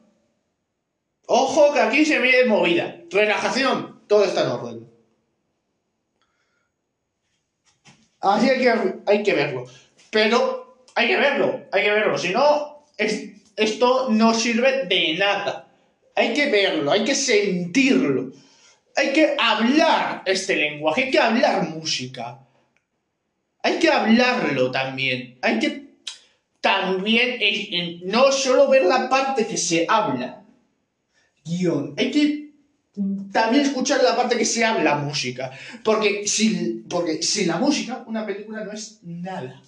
Ojo 1.34 1.72
que 1.72 1.80
aquí 1.80 2.04
se 2.04 2.18
ve 2.18 2.44
movida. 2.46 2.96
Relajación. 3.10 4.02
Todo 4.06 4.24
está 4.24 4.42
en 4.42 4.48
orden. 4.48 4.88
Así 8.20 8.50
hay 8.50 8.60
que, 8.60 8.94
hay 9.06 9.22
que 9.22 9.34
verlo. 9.34 9.66
Pero 10.10 10.84
hay 10.94 11.08
que 11.08 11.16
verlo. 11.16 11.66
Hay 11.72 11.82
que 11.84 11.90
verlo. 11.90 12.18
Si 12.18 12.30
no, 12.30 12.84
esto 13.56 14.08
no 14.10 14.34
sirve 14.34 14.84
de 14.86 15.14
nada. 15.14 15.68
Hay 16.14 16.34
que 16.34 16.50
verlo. 16.50 16.92
Hay 16.92 17.04
que 17.04 17.14
sentirlo. 17.14 18.32
Hay 18.94 19.12
que 19.12 19.36
hablar 19.38 20.22
este 20.26 20.56
lenguaje. 20.56 21.04
Hay 21.04 21.10
que 21.10 21.18
hablar 21.18 21.68
música 21.68 22.38
hay 23.62 23.78
que 23.78 23.88
hablarlo 23.88 24.70
también. 24.70 25.38
Hay 25.40 25.58
que 25.58 25.92
también 26.60 27.38
no 28.04 28.32
solo 28.32 28.68
ver 28.68 28.84
la 28.84 29.08
parte 29.08 29.46
que 29.46 29.56
se 29.56 29.86
habla, 29.88 30.41
guion. 31.44 31.94
Hay 31.96 32.10
que 32.10 32.52
también 33.32 33.64
escuchar 33.64 34.02
la 34.02 34.16
parte 34.16 34.36
que 34.36 34.44
se 34.44 34.64
habla 34.64 34.96
música. 34.96 35.50
Porque 35.82 36.26
si, 36.26 36.84
porque 36.88 37.22
sin 37.22 37.48
la 37.48 37.58
música, 37.58 38.04
una 38.06 38.26
película 38.26 38.64
no 38.64 38.72
es 38.72 38.98
nada. 39.02 39.62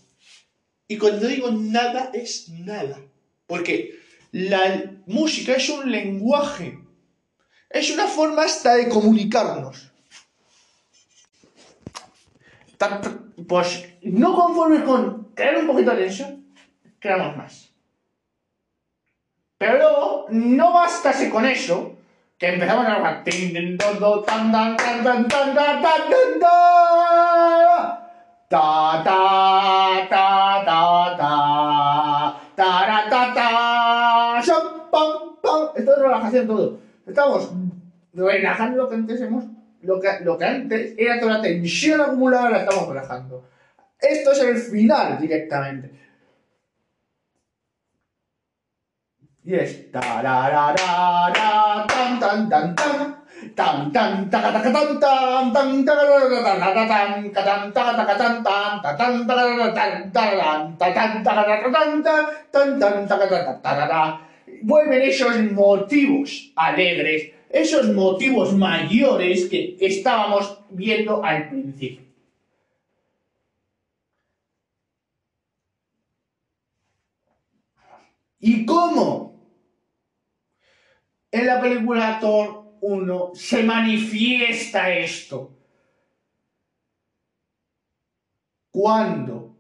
Y 0.86 0.98
cuando 0.98 1.26
digo 1.26 1.50
nada, 1.50 2.10
es 2.12 2.48
nada. 2.50 3.00
Porque 3.46 3.98
la 4.32 4.92
música 5.06 5.54
es 5.54 5.68
un 5.68 5.90
lenguaje. 5.90 6.78
Es 7.70 7.90
una 7.90 8.06
forma 8.06 8.44
hasta 8.44 8.76
de 8.76 8.88
comunicarnos 8.88 9.94
pues 13.46 13.84
no 14.02 14.34
conforme 14.34 14.84
con 14.84 15.28
crear 15.34 15.58
un 15.58 15.66
poquito 15.66 15.90
de 15.90 16.04
tensión, 16.04 16.46
creamos 16.98 17.36
más. 17.36 17.70
Pero 19.64 19.78
luego 19.78 20.26
no 20.28 20.74
bastase 20.74 21.30
con 21.30 21.46
eso, 21.46 21.96
que 22.36 22.48
empezamos 22.52 22.86
a 22.86 22.96
jugar. 22.96 23.24
Ta 28.50 29.02
ta 29.02 30.06
ta 30.10 30.64
ta 30.66 31.16
ta 31.16 31.30
ta 32.54 33.08
ta 33.08 33.34
ta 33.34 34.42
pam 34.92 35.36
pam 35.40 35.68
esto 35.74 35.92
es 35.92 35.98
relajación 35.98 36.46
todo. 36.46 36.78
Estamos 37.06 37.54
relajando 38.12 38.82
lo 38.82 38.88
que 38.90 38.96
antes 38.96 39.20
hemos 39.22 39.44
lo 39.80 39.98
que, 39.98 40.08
lo 40.24 40.36
que 40.36 40.44
antes 40.44 40.94
era 40.98 41.18
toda 41.18 41.38
la 41.38 41.40
tensión 41.40 42.02
acumulada 42.02 42.50
la 42.50 42.58
estamos 42.58 42.86
relajando. 42.86 43.48
Esto 43.98 44.32
es 44.32 44.40
el 44.42 44.58
final 44.58 45.18
directamente. 45.18 46.03
Y 49.47 49.55
es 49.55 49.92
tan 49.92 50.03
tan 50.03 50.16
tan 52.49 52.74
tan 52.74 53.92
tan 53.92 53.92
tan 53.92 54.30
tan 54.30 54.30
tan 54.30 55.01
tan 63.62 64.20
vuelven 64.62 65.03
esos 65.03 65.38
motivos 65.53 66.53
alegres 66.57 67.34
esos 67.51 67.86
motivos 67.92 68.53
mayores 68.53 69.45
que 69.49 69.76
estábamos 69.78 70.59
viendo 70.70 71.24
al 71.24 71.49
principio. 71.49 72.05
¿Y 78.40 78.66
cómo? 78.66 79.34
En 81.35 81.47
la 81.47 81.61
película 81.61 82.20
Thor 82.20 82.76
1 82.80 83.32
se 83.35 83.64
manifiesta 83.64 84.89
esto. 84.89 85.51
Cuando 88.70 89.57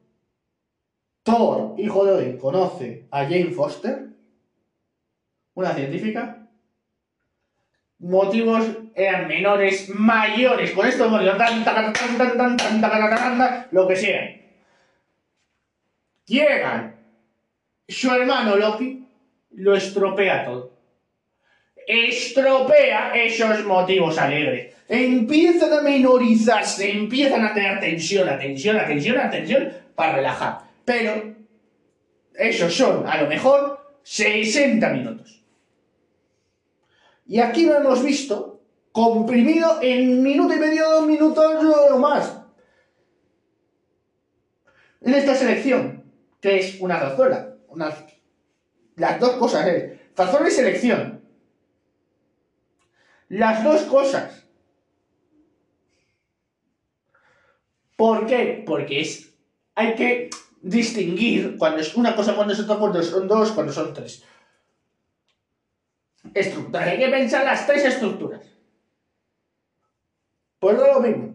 Thor, 1.24 1.74
hijo 1.76 2.04
de 2.04 2.12
Odin, 2.12 2.38
conoce 2.38 3.08
a 3.10 3.24
Jane 3.24 3.50
Foster, 3.50 4.06
una 5.54 5.74
científica, 5.74 6.46
motivos 7.98 8.64
eran 8.94 9.26
menores, 9.26 9.88
mayores, 9.88 10.70
con 10.76 10.86
motivos, 10.86 11.24
lo 13.72 13.88
que 13.88 13.96
sea. 13.96 14.40
Llegan, 16.24 16.94
su 17.88 18.12
hermano 18.12 18.54
Loki 18.54 19.08
lo 19.50 19.74
estropea 19.74 20.44
todo. 20.44 20.73
Estropea 21.86 23.12
esos 23.14 23.64
motivos 23.64 24.18
alegres. 24.18 24.74
Empiezan 24.88 25.72
a 25.72 25.80
menorizarse, 25.80 26.90
empiezan 26.90 27.44
a 27.44 27.54
tener 27.54 27.80
tensión, 27.80 28.28
atención, 28.28 28.76
atención, 28.76 29.18
atención, 29.18 29.72
para 29.94 30.16
relajar. 30.16 30.60
Pero 30.84 31.34
esos 32.34 32.74
son, 32.74 33.06
a 33.06 33.22
lo 33.22 33.28
mejor, 33.28 33.98
60 34.02 34.88
minutos. 34.90 35.42
Y 37.26 37.40
aquí 37.40 37.64
lo 37.64 37.76
hemos 37.76 38.02
visto 38.02 38.60
comprimido 38.92 39.78
en 39.82 40.22
minuto 40.22 40.54
y 40.54 40.58
medio, 40.58 40.88
dos 40.88 41.06
minutos 41.06 41.44
o 41.90 41.98
más. 41.98 42.40
En 45.00 45.14
esta 45.14 45.34
selección, 45.34 46.04
que 46.40 46.58
es 46.58 46.80
una 46.80 46.98
zarzuela, 46.98 47.56
las 48.96 49.20
dos 49.20 49.32
cosas 49.32 49.66
¿eh? 49.66 49.98
y 50.46 50.50
selección. 50.50 51.13
Las 53.28 53.64
dos 53.64 53.82
cosas. 53.82 54.44
¿Por 57.96 58.26
qué? 58.26 58.62
Porque 58.66 59.00
es, 59.00 59.32
hay 59.74 59.94
que 59.94 60.30
distinguir 60.60 61.56
cuando 61.58 61.80
es 61.80 61.94
una 61.94 62.16
cosa, 62.16 62.34
cuando 62.34 62.52
es 62.52 62.60
otra, 62.60 62.76
cuando 62.76 63.02
son 63.02 63.28
dos, 63.28 63.52
cuando 63.52 63.72
son 63.72 63.92
tres 63.92 64.22
estructuras. 66.32 66.88
Hay 66.88 66.98
que 66.98 67.08
pensar 67.08 67.44
las 67.44 67.66
tres 67.66 67.84
estructuras. 67.84 68.46
Pues 70.58 70.76
no 70.76 70.86
lo 70.86 71.00
mismo. 71.00 71.34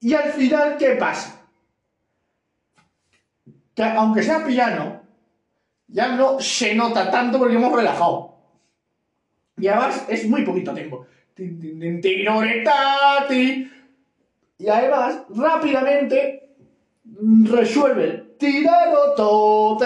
Y 0.00 0.14
al 0.14 0.32
final, 0.32 0.76
¿qué 0.76 0.90
pasa? 0.96 1.48
Que 3.74 3.84
aunque 3.84 4.22
sea 4.22 4.44
piano, 4.44 5.02
ya 5.86 6.08
no 6.08 6.40
se 6.40 6.74
nota 6.74 7.10
tanto 7.10 7.38
porque 7.38 7.54
hemos 7.54 7.72
relajado. 7.72 8.37
Y 9.58 9.68
además 9.68 10.06
es 10.08 10.28
muy 10.28 10.44
poquito 10.44 10.74
tiempo. 10.74 11.06
Y 14.58 14.68
además, 14.68 15.22
rápidamente 15.30 16.50
resuelve. 17.44 18.24
Tirado 18.38 19.14
todo, 19.14 19.84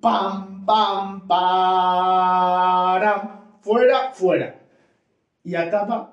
pam, 0.00 0.64
pam, 0.64 1.26
param, 1.26 3.20
fuera, 3.60 4.12
fuera. 4.12 4.60
Y 5.42 5.54
acaba 5.54 6.12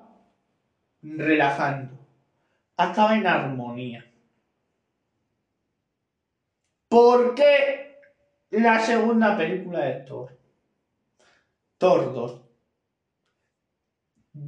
relajando. 1.02 1.92
Acaba 2.76 3.16
en 3.16 3.26
armonía. 3.26 4.04
¿Por 6.88 7.34
qué 7.34 7.83
la 8.60 8.80
segunda 8.80 9.36
película 9.36 9.84
de 9.84 10.00
Thor? 10.00 10.38
Thor 11.78 12.12
2. 12.12 12.40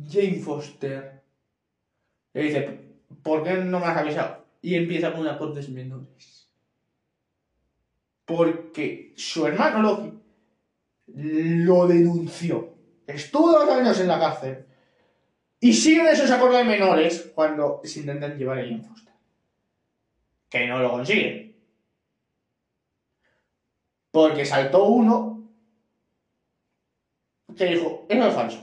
Jane 0.09 0.41
Foster 0.41 1.23
Le 2.33 2.43
dice, 2.43 2.81
¿por 3.23 3.45
qué 3.45 3.55
no 3.55 3.79
me 3.79 3.87
has 3.87 3.97
avisado? 3.97 4.45
Y 4.61 4.75
empieza 4.75 5.13
con 5.13 5.27
acordes 5.27 5.69
menores. 5.69 6.51
Porque 8.25 9.15
su 9.17 9.47
hermano 9.47 9.81
Loki 9.83 10.13
lo 11.07 11.87
denunció. 11.87 12.75
Estuvo 13.07 13.53
dos 13.53 13.71
años 13.71 14.01
en 14.01 14.09
la 14.09 14.19
cárcel. 14.19 14.67
Y 15.61 15.73
siguen 15.73 16.09
esos 16.09 16.31
acordes 16.31 16.67
menores 16.67 17.31
cuando 17.35 17.81
se 17.85 18.01
intentan 18.01 18.37
llevar 18.37 18.59
a 18.59 18.63
Jane 18.63 18.83
Foster. 18.83 19.15
Que 20.49 20.67
no 20.67 20.81
lo 20.81 20.91
consiguen. 20.91 21.46
Porque 24.17 24.47
saltó 24.47 24.85
uno 24.85 25.47
que 27.55 27.67
dijo, 27.67 28.07
eso 28.09 28.29
es 28.29 28.35
falso. 28.35 28.59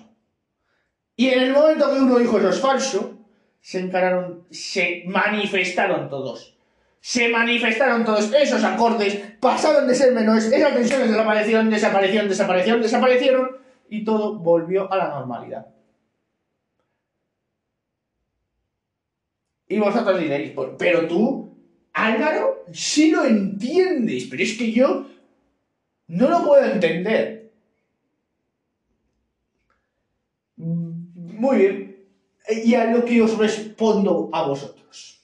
Y 1.16 1.28
en 1.28 1.42
el 1.42 1.54
momento 1.54 1.94
que 1.94 2.00
uno 2.00 2.18
dijo 2.18 2.40
eso 2.40 2.50
es 2.50 2.60
falso, 2.60 3.20
se 3.62 3.82
encararon, 3.82 4.48
se 4.50 5.04
manifestaron 5.06 6.10
todos. 6.10 6.58
Se 7.02 7.30
manifestaron 7.30 8.04
todos 8.04 8.34
esos 8.34 8.64
acordes, 8.64 9.36
pasaron 9.40 9.88
de 9.88 9.94
ser 9.94 10.16
menores, 10.16 10.46
esas 10.52 10.74
tensiones 10.74 11.12
desaparecieron, 11.12 11.70
desaparecieron, 11.70 12.30
desaparecieron, 12.30 12.82
desaparecieron 12.82 13.58
y 13.90 14.04
todo 14.04 14.34
volvió 14.34 14.92
a 14.92 14.98
la 14.98 15.10
normalidad. 15.10 15.68
Y 19.68 19.78
vosotros 19.78 20.20
diréis, 20.20 20.52
pero 20.80 21.08
tú, 21.08 21.56
Álvaro, 21.94 22.66
sí 22.72 23.12
lo 23.12 23.24
entiendes, 23.24 24.26
pero 24.32 24.42
es 24.42 24.58
que 24.58 24.72
yo 24.72 25.13
no 26.08 26.30
lo 26.30 26.44
puedo 26.44 26.66
entender. 26.66 27.52
Muy 30.56 31.58
bien. 31.58 32.06
Y 32.64 32.76
a 32.76 32.86
lo 32.86 33.06
que 33.06 33.22
os 33.22 33.38
respondo 33.38 34.30
a 34.34 34.48
vosotros. 34.48 35.22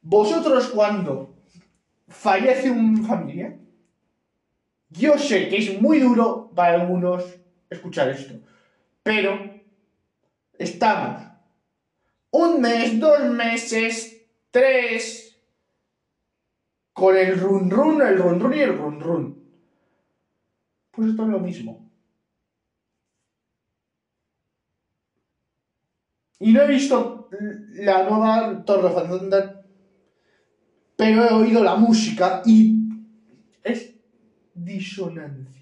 Vosotros 0.00 0.68
cuando 0.68 1.36
fallece 2.08 2.70
un 2.70 3.04
familiar, 3.04 3.56
yo 4.90 5.16
sé 5.16 5.48
que 5.48 5.58
es 5.58 5.80
muy 5.80 6.00
duro 6.00 6.50
para 6.54 6.80
algunos 6.80 7.24
escuchar 7.70 8.10
esto, 8.10 8.34
pero 9.02 9.38
estamos 10.58 11.22
un 12.32 12.60
mes, 12.60 12.98
dos 12.98 13.24
meses, 13.24 14.26
tres, 14.50 15.38
con 16.92 17.16
el 17.16 17.38
run 17.38 17.70
run, 17.70 18.02
el 18.02 18.18
run 18.18 18.40
run 18.40 18.54
y 18.54 18.60
el 18.60 18.76
run 18.76 19.00
run. 19.00 19.41
Pues 20.92 21.08
esto 21.08 21.22
es 21.22 21.28
lo 21.28 21.40
mismo. 21.40 21.90
Y 26.38 26.52
no 26.52 26.62
he 26.62 26.68
visto 26.68 27.28
la 27.74 28.02
nueva 28.02 28.64
Torre 28.64 29.08
Thunder, 29.08 29.64
pero 30.96 31.24
he 31.24 31.32
oído 31.32 31.62
la 31.62 31.76
música 31.76 32.42
y 32.44 32.88
es 33.62 33.94
disonancias. 34.52 35.54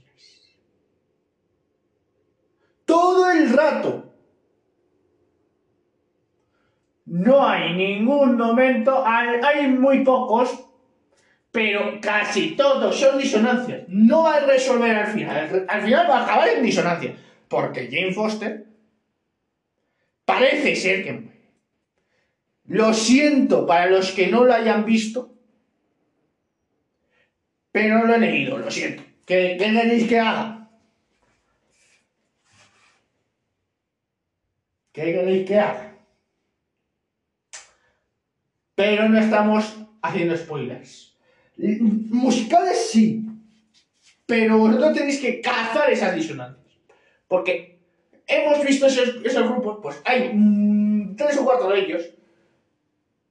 Todo 2.85 3.31
el 3.31 3.53
rato. 3.53 4.13
No 7.05 7.47
hay 7.47 7.75
ningún 7.75 8.37
momento, 8.37 9.05
hay 9.05 9.69
muy 9.69 10.03
pocos, 10.03 10.70
pero 11.53 12.01
casi 12.01 12.53
todos 12.57 12.99
son 12.99 13.19
disonancias. 13.19 13.83
No 13.89 14.29
hay 14.29 14.45
resolver 14.45 14.95
al 14.95 15.09
final. 15.09 15.67
Al 15.69 15.83
final 15.83 16.11
va 16.11 16.19
a 16.19 16.25
acabar 16.25 16.49
en 16.49 16.63
disonancia. 16.63 17.17
Porque 17.49 17.89
Jane 17.91 18.13
Foster 18.13 18.67
parece 20.25 20.77
ser 20.77 21.05
que 21.05 21.13
muere. 21.13 21.41
Lo 22.67 22.95
siento 22.95 23.67
para 23.67 23.91
los 23.91 24.13
que 24.13 24.29
no 24.29 24.45
lo 24.45 24.55
hayan 24.55 24.85
visto, 24.85 25.35
pero 27.73 27.99
no 27.99 28.05
lo 28.05 28.15
he 28.15 28.19
leído, 28.19 28.59
lo 28.59 28.71
siento. 28.71 29.03
¿Qué, 29.27 29.57
qué 29.59 29.73
queréis 29.73 30.09
que 30.09 30.21
haga? 30.21 30.71
¿Qué 34.93 35.03
queréis 35.03 35.49
que 35.49 35.59
haga? 35.59 35.97
Pero 38.77 39.09
no 39.09 39.19
estamos 39.19 39.77
haciendo 40.01 40.37
spoilers. 40.37 41.10
Musicales 41.61 42.91
sí, 42.91 43.27
pero 44.27 44.59
vosotros 44.59 44.95
tenéis 44.95 45.21
que 45.21 45.41
cazar 45.41 45.91
esas 45.91 46.15
disonancias. 46.15 46.75
Porque 47.29 47.79
hemos 48.27 48.65
visto 48.65 48.87
esos, 48.87 49.49
grupos, 49.49 49.79
pues 49.83 50.01
hay 50.05 50.31
mm, 50.33 51.17
tres 51.17 51.37
o 51.39 51.45
cuatro 51.45 51.69
de 51.69 51.81
ellos. 51.81 52.11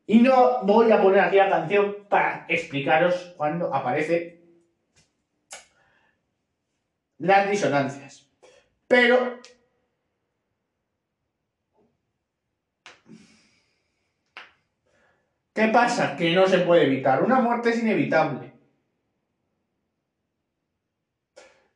Y 0.06 0.20
no 0.20 0.64
voy 0.64 0.92
a 0.92 1.02
poner 1.02 1.22
aquí 1.22 1.38
la 1.38 1.50
canción 1.50 1.98
para 2.10 2.46
explicaros 2.48 3.34
cuando 3.38 3.74
aparece 3.74 4.42
las 7.18 7.50
disonancias. 7.50 8.28
Pero 8.88 9.40
¿Qué 15.54 15.68
pasa? 15.68 16.16
Que 16.16 16.34
no 16.34 16.47
se 16.47 16.60
puede 16.60 16.86
evitar. 16.86 17.24
Una 17.24 17.39
muerte 17.39 17.72
es 17.72 17.82
inevitable. 17.82 18.54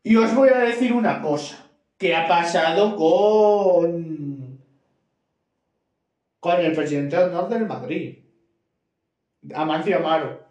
Y 0.04 0.16
os 0.16 0.34
voy 0.36 0.50
a 0.50 0.60
decir 0.60 0.94
una 0.94 1.22
cosa 1.22 1.70
que 1.98 2.16
ha 2.16 2.28
pasado 2.28 2.96
con 2.96 4.44
con 6.44 6.60
el 6.60 6.74
presidente 6.74 7.16
de 7.16 7.24
honor 7.24 7.48
del 7.48 7.66
Madrid, 7.66 8.18
Amancio 9.56 9.96
Amaro. 9.96 10.46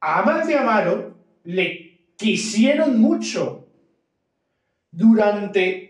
A 0.00 0.20
Amancio 0.20 0.60
Amaro 0.60 1.16
le 1.42 2.12
quisieron 2.16 3.00
mucho 3.00 3.66
durante 4.92 5.87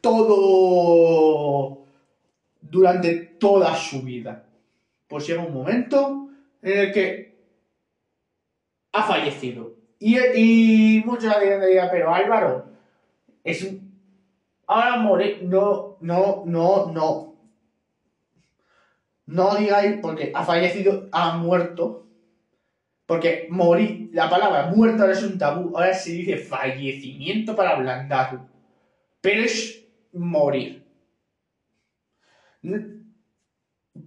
todo 0.00 1.84
durante 2.60 3.14
toda 3.14 3.74
su 3.74 4.02
vida. 4.02 4.44
Pues 5.06 5.26
llega 5.26 5.44
un 5.44 5.54
momento 5.54 6.28
en 6.62 6.78
el 6.78 6.92
que 6.92 7.38
ha 8.92 9.02
fallecido. 9.02 9.74
Y, 9.98 10.18
y 10.18 11.02
muchos 11.04 11.34
dirían, 11.40 11.88
pero 11.90 12.14
Álvaro, 12.14 12.66
es 13.42 13.68
ahora 14.66 14.96
more, 14.98 15.40
no, 15.42 15.96
no, 16.00 16.42
no, 16.46 16.92
no. 16.92 17.34
No 19.26 19.54
digáis 19.56 19.98
porque 20.00 20.32
ha 20.34 20.44
fallecido, 20.44 21.08
ha 21.12 21.36
muerto. 21.36 22.06
Porque 23.06 23.46
morir, 23.50 24.10
la 24.12 24.28
palabra 24.28 24.66
muerto 24.66 25.02
ahora 25.02 25.14
es 25.14 25.22
un 25.22 25.38
tabú, 25.38 25.76
ahora 25.76 25.94
se 25.94 26.12
dice 26.12 26.36
fallecimiento 26.36 27.56
para 27.56 27.70
ablandarlo. 27.70 28.46
Pero 29.22 29.42
es 29.42 29.87
morir. 30.18 30.84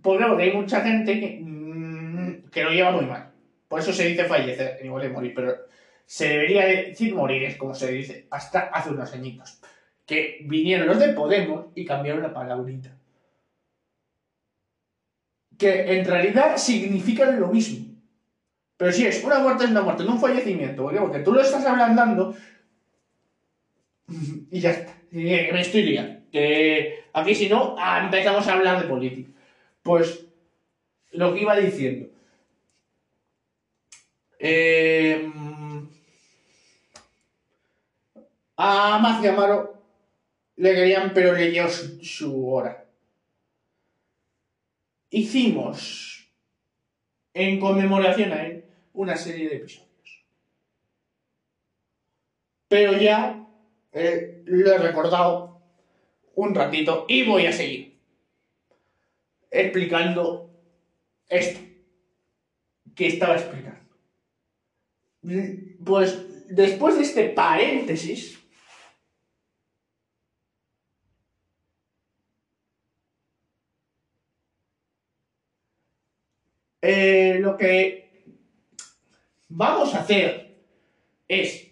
Porque 0.01 0.23
hay 0.23 0.53
mucha 0.53 0.81
gente 0.81 1.19
que, 1.19 1.39
mm, 1.41 2.49
que 2.49 2.63
lo 2.63 2.71
lleva 2.71 2.91
muy 2.91 3.05
mal. 3.05 3.31
Por 3.67 3.79
eso 3.79 3.93
se 3.93 4.07
dice 4.07 4.25
fallecer 4.25 4.83
igual 4.83 5.03
de 5.03 5.09
morir, 5.09 5.33
pero 5.33 5.55
se 6.05 6.27
debería 6.27 6.65
decir 6.65 7.15
morir, 7.15 7.43
es 7.43 7.57
como 7.57 7.73
se 7.73 7.91
dice 7.91 8.27
hasta 8.29 8.59
hace 8.61 8.89
unos 8.89 9.13
añitos. 9.13 9.61
Que 10.05 10.39
vinieron 10.45 10.87
los 10.87 10.99
de 10.99 11.13
Podemos 11.13 11.67
y 11.73 11.85
cambiaron 11.85 12.21
la 12.21 12.33
palabrita. 12.33 12.97
Que 15.57 15.99
en 15.99 16.05
realidad 16.05 16.57
significan 16.57 17.39
lo 17.39 17.47
mismo. 17.47 17.95
Pero 18.75 18.91
si 18.91 19.05
es 19.05 19.23
una 19.23 19.39
muerte, 19.39 19.65
es 19.65 19.71
una 19.71 19.83
muerte, 19.83 20.03
no 20.03 20.13
un 20.13 20.19
fallecimiento. 20.19 20.83
Porque 20.83 21.19
tú 21.19 21.31
lo 21.31 21.41
estás 21.41 21.65
hablando 21.65 22.35
y 24.51 24.59
ya 24.59 24.71
está 24.71 25.01
me 25.11 25.61
estoy 25.61 25.83
liando. 25.83 26.21
Aquí 27.13 27.35
si 27.35 27.49
no, 27.49 27.75
empezamos 28.01 28.47
a 28.47 28.53
hablar 28.53 28.81
de 28.81 28.87
política. 28.87 29.31
Pues 29.83 30.25
lo 31.11 31.33
que 31.33 31.41
iba 31.41 31.57
diciendo. 31.57 32.09
Eh, 34.39 35.29
a 38.57 38.99
Macio 38.99 39.31
Amaro 39.31 39.83
le 40.55 40.73
querían, 40.73 41.11
pero 41.13 41.33
le 41.33 41.51
dio 41.51 41.67
su, 41.69 42.47
hora. 42.49 42.85
Hicimos 45.09 46.31
en 47.33 47.59
conmemoración 47.59 48.31
a 48.31 48.45
él 48.45 48.65
una 48.93 49.17
serie 49.17 49.49
de 49.49 49.57
episodios. 49.57 50.25
Pero 52.67 52.93
ya 52.93 53.40
eh, 53.93 54.43
lo 54.45 54.71
he 54.71 54.77
recordado 54.77 55.61
un 56.35 56.55
ratito 56.55 57.05
y 57.09 57.23
voy 57.23 57.45
a 57.45 57.51
seguir 57.51 57.99
explicando 59.49 60.49
esto 61.27 61.59
que 62.95 63.07
estaba 63.07 63.35
explicando. 63.35 63.79
Pues 65.85 66.47
después 66.47 66.95
de 66.95 67.01
este 67.01 67.29
paréntesis, 67.29 68.39
eh, 76.81 77.37
lo 77.39 77.57
que 77.57 78.23
vamos 79.49 79.93
a 79.93 79.99
hacer 79.99 80.57
es 81.27 81.70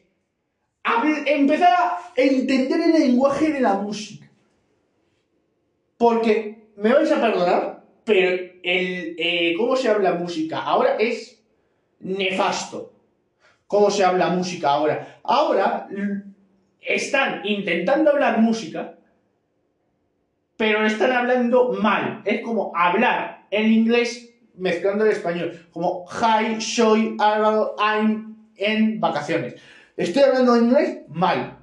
habl- 0.98 1.24
empezar 1.28 1.74
a 1.74 1.98
entender 2.16 2.80
el 2.82 2.92
lenguaje 2.94 3.52
de 3.52 3.60
la 3.62 3.76
música. 3.76 4.28
Porque 5.98 6.70
me 6.76 6.94
vais 6.94 7.12
a 7.12 7.20
perdonar, 7.22 7.84
pero 8.06 8.30
el 8.64 9.16
eh, 9.18 9.54
cómo 9.58 9.76
se 9.76 9.90
habla 9.90 10.14
música 10.14 10.60
ahora 10.60 10.96
es 10.98 11.42
nefasto. 12.00 12.94
¿Cómo 13.68 13.92
se 13.92 14.04
habla 14.04 14.30
música 14.30 14.70
ahora? 14.70 15.20
Ahora 15.24 15.88
están 16.82 17.46
intentando 17.46 18.12
hablar 18.12 18.40
música, 18.40 18.96
pero 20.58 20.86
están 20.86 21.12
hablando 21.12 21.72
mal. 21.74 22.22
Es 22.26 22.42
como 22.42 22.72
hablar 22.76 23.46
en 23.52 23.72
inglés 23.72 24.34
mezclando 24.56 25.06
el 25.06 25.12
español. 25.12 25.68
Como 25.72 26.06
hi, 26.10 26.60
soy, 26.60 27.16
I'm 27.20 28.36
en 28.56 29.00
vacaciones. 29.00 29.56
Estoy 30.00 30.24
hablando 30.24 30.56
inglés 30.56 31.00
mal. 31.10 31.58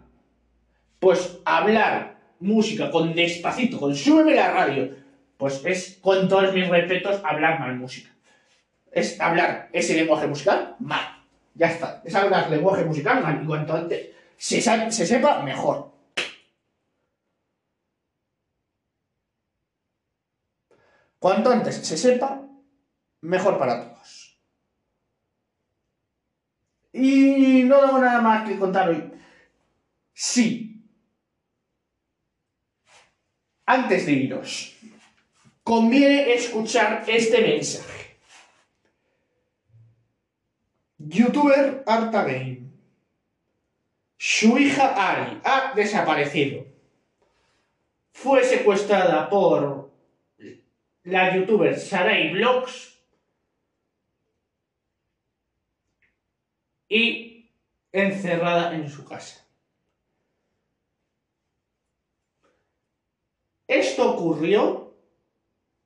Pues 0.98 1.38
hablar 1.46 2.18
música 2.40 2.90
con 2.90 3.14
despacito, 3.14 3.80
con 3.80 3.96
súbeme 3.96 4.34
la 4.34 4.52
radio, 4.52 4.94
pues 5.38 5.64
es, 5.64 5.98
con 6.02 6.28
todos 6.28 6.52
mis 6.52 6.68
respetos, 6.68 7.22
hablar 7.24 7.58
mal 7.58 7.76
música. 7.76 8.10
Es 8.92 9.18
hablar 9.22 9.70
ese 9.72 9.94
lenguaje 9.94 10.26
musical 10.26 10.76
mal. 10.80 11.24
Ya 11.54 11.68
está. 11.68 12.02
Es 12.04 12.14
hablar 12.14 12.50
lenguaje 12.50 12.84
musical 12.84 13.22
mal. 13.22 13.42
Y 13.42 13.46
cuanto 13.46 13.72
antes 13.72 14.10
se, 14.36 14.60
se 14.60 15.06
sepa, 15.06 15.42
mejor. 15.42 15.92
Cuanto 21.18 21.50
antes 21.50 21.76
se 21.76 21.96
sepa, 21.96 22.42
mejor 23.22 23.58
para 23.58 23.82
todos. 23.82 24.25
Y 26.98 27.64
no 27.64 27.78
tengo 27.78 27.98
nada 27.98 28.22
más 28.22 28.48
que 28.48 28.58
contar 28.58 28.88
hoy. 28.88 29.12
Sí. 30.14 30.82
Antes 33.66 34.06
de 34.06 34.12
iros, 34.12 34.74
conviene 35.62 36.32
escuchar 36.32 37.04
este 37.06 37.42
mensaje. 37.42 38.16
Youtuber 40.96 41.84
Arta. 41.86 42.26
Su 44.16 44.56
hija 44.56 44.94
Ari 44.96 45.40
ha 45.44 45.74
desaparecido. 45.74 46.64
Fue 48.12 48.42
secuestrada 48.42 49.28
por 49.28 49.90
la 51.04 51.36
youtuber 51.36 51.78
Sarai 51.78 52.32
Vlogs 52.32 52.95
y 56.88 57.50
encerrada 57.92 58.74
en 58.74 58.88
su 58.88 59.04
casa. 59.04 59.46
Esto 63.66 64.12
ocurrió 64.12 64.94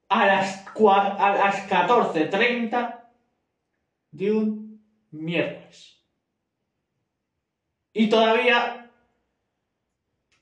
a 0.09 0.27
las, 0.27 0.67
a 0.67 1.33
las 1.33 1.69
14.30 1.69 3.09
de 4.11 4.31
un 4.33 4.85
miércoles. 5.11 6.05
Y 7.93 8.09
todavía 8.09 8.91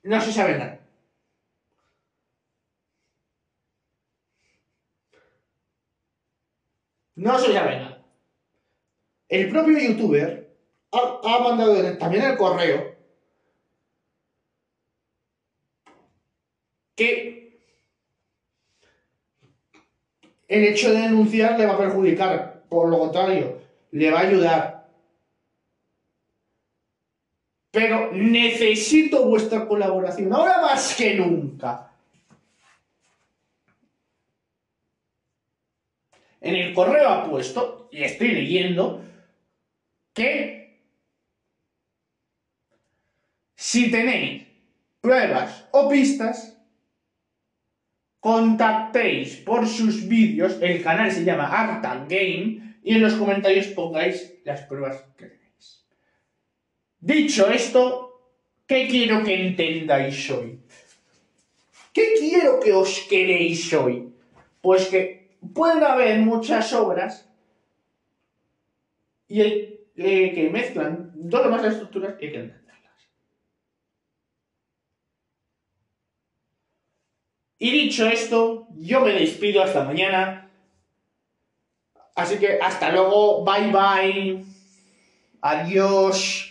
no 0.03 0.21
se 0.21 0.33
sabe 0.33 0.59
nada. 0.59 0.81
No 7.15 7.39
se 7.39 7.53
sabe 7.53 7.77
nada. 7.77 8.05
El 9.29 9.49
propio 9.49 9.79
youtuber 9.79 10.48
ha, 10.93 11.39
mandado 11.41 11.99
también 11.99 12.25
el 12.25 12.37
correo 12.37 12.97
que 16.97 17.61
el 20.49 20.65
hecho 20.65 20.93
de 20.93 21.03
denunciar 21.03 21.59
le 21.59 21.67
va 21.67 21.75
a 21.75 21.79
perjudicar, 21.79 22.65
por 22.69 22.89
lo 22.89 22.99
contrario, 22.99 23.59
le 23.93 24.11
va 24.11 24.21
a 24.21 24.23
ayudar. 24.23 24.89
Pero 27.71 28.11
necesito 28.13 29.29
vuestra 29.29 29.69
colaboración, 29.69 30.33
ahora 30.33 30.63
más 30.63 30.97
que 30.97 31.15
nunca. 31.15 31.93
En 36.41 36.55
el 36.55 36.75
correo 36.75 37.09
ha 37.09 37.25
puesto, 37.25 37.89
y 37.93 38.03
estoy 38.03 38.29
leyendo, 38.29 39.03
que 40.15 40.58
si 43.69 43.91
tenéis 43.91 44.49
pruebas 45.03 45.69
o 45.77 45.91
pistas, 45.93 46.57
contactéis 48.19 49.45
por 49.45 49.69
sus 49.69 50.09
vídeos, 50.09 50.57
el 50.63 50.83
canal 50.83 51.13
se 51.13 51.23
llama 51.23 51.53
Arta 51.53 52.07
Game, 52.09 52.79
y 52.83 52.95
en 52.95 53.03
los 53.03 53.13
comentarios 53.13 53.67
pongáis 53.77 54.41
las 54.45 54.63
pruebas 54.63 55.05
que 55.19 55.27
tenéis. 55.27 55.85
Dicho 56.99 57.51
esto, 57.51 57.85
¿qué 58.67 58.89
quiero 58.89 59.23
que 59.23 59.49
entendáis 59.49 60.31
hoy? 60.31 60.61
¿Qué 61.93 62.15
quiero 62.19 62.61
que 62.61 62.73
os 62.73 63.01
queréis 63.01 63.71
hoy? 63.75 64.15
Pues 64.63 64.87
que 64.87 65.37
pueden 65.53 65.85
haber 65.85 66.21
muchas 66.21 66.73
obras 66.73 67.29
y 69.29 69.43
eh, 69.43 70.33
que 70.35 70.49
mezclan 70.51 71.13
dos 71.15 71.45
o 71.45 71.51
más 71.51 71.65
estructuras 71.65 72.15
y 72.19 72.33
que 72.33 72.68
Y 77.59 77.71
dicho 77.71 78.07
esto, 78.07 78.69
yo 78.77 79.01
me 79.01 79.13
despido 79.13 79.63
hasta 79.63 79.83
mañana. 79.83 80.49
Así 82.15 82.39
que 82.39 82.59
hasta 82.61 82.91
luego, 82.91 83.45
bye 83.45 83.73
bye. 83.73 84.45
Adiós. 85.41 86.48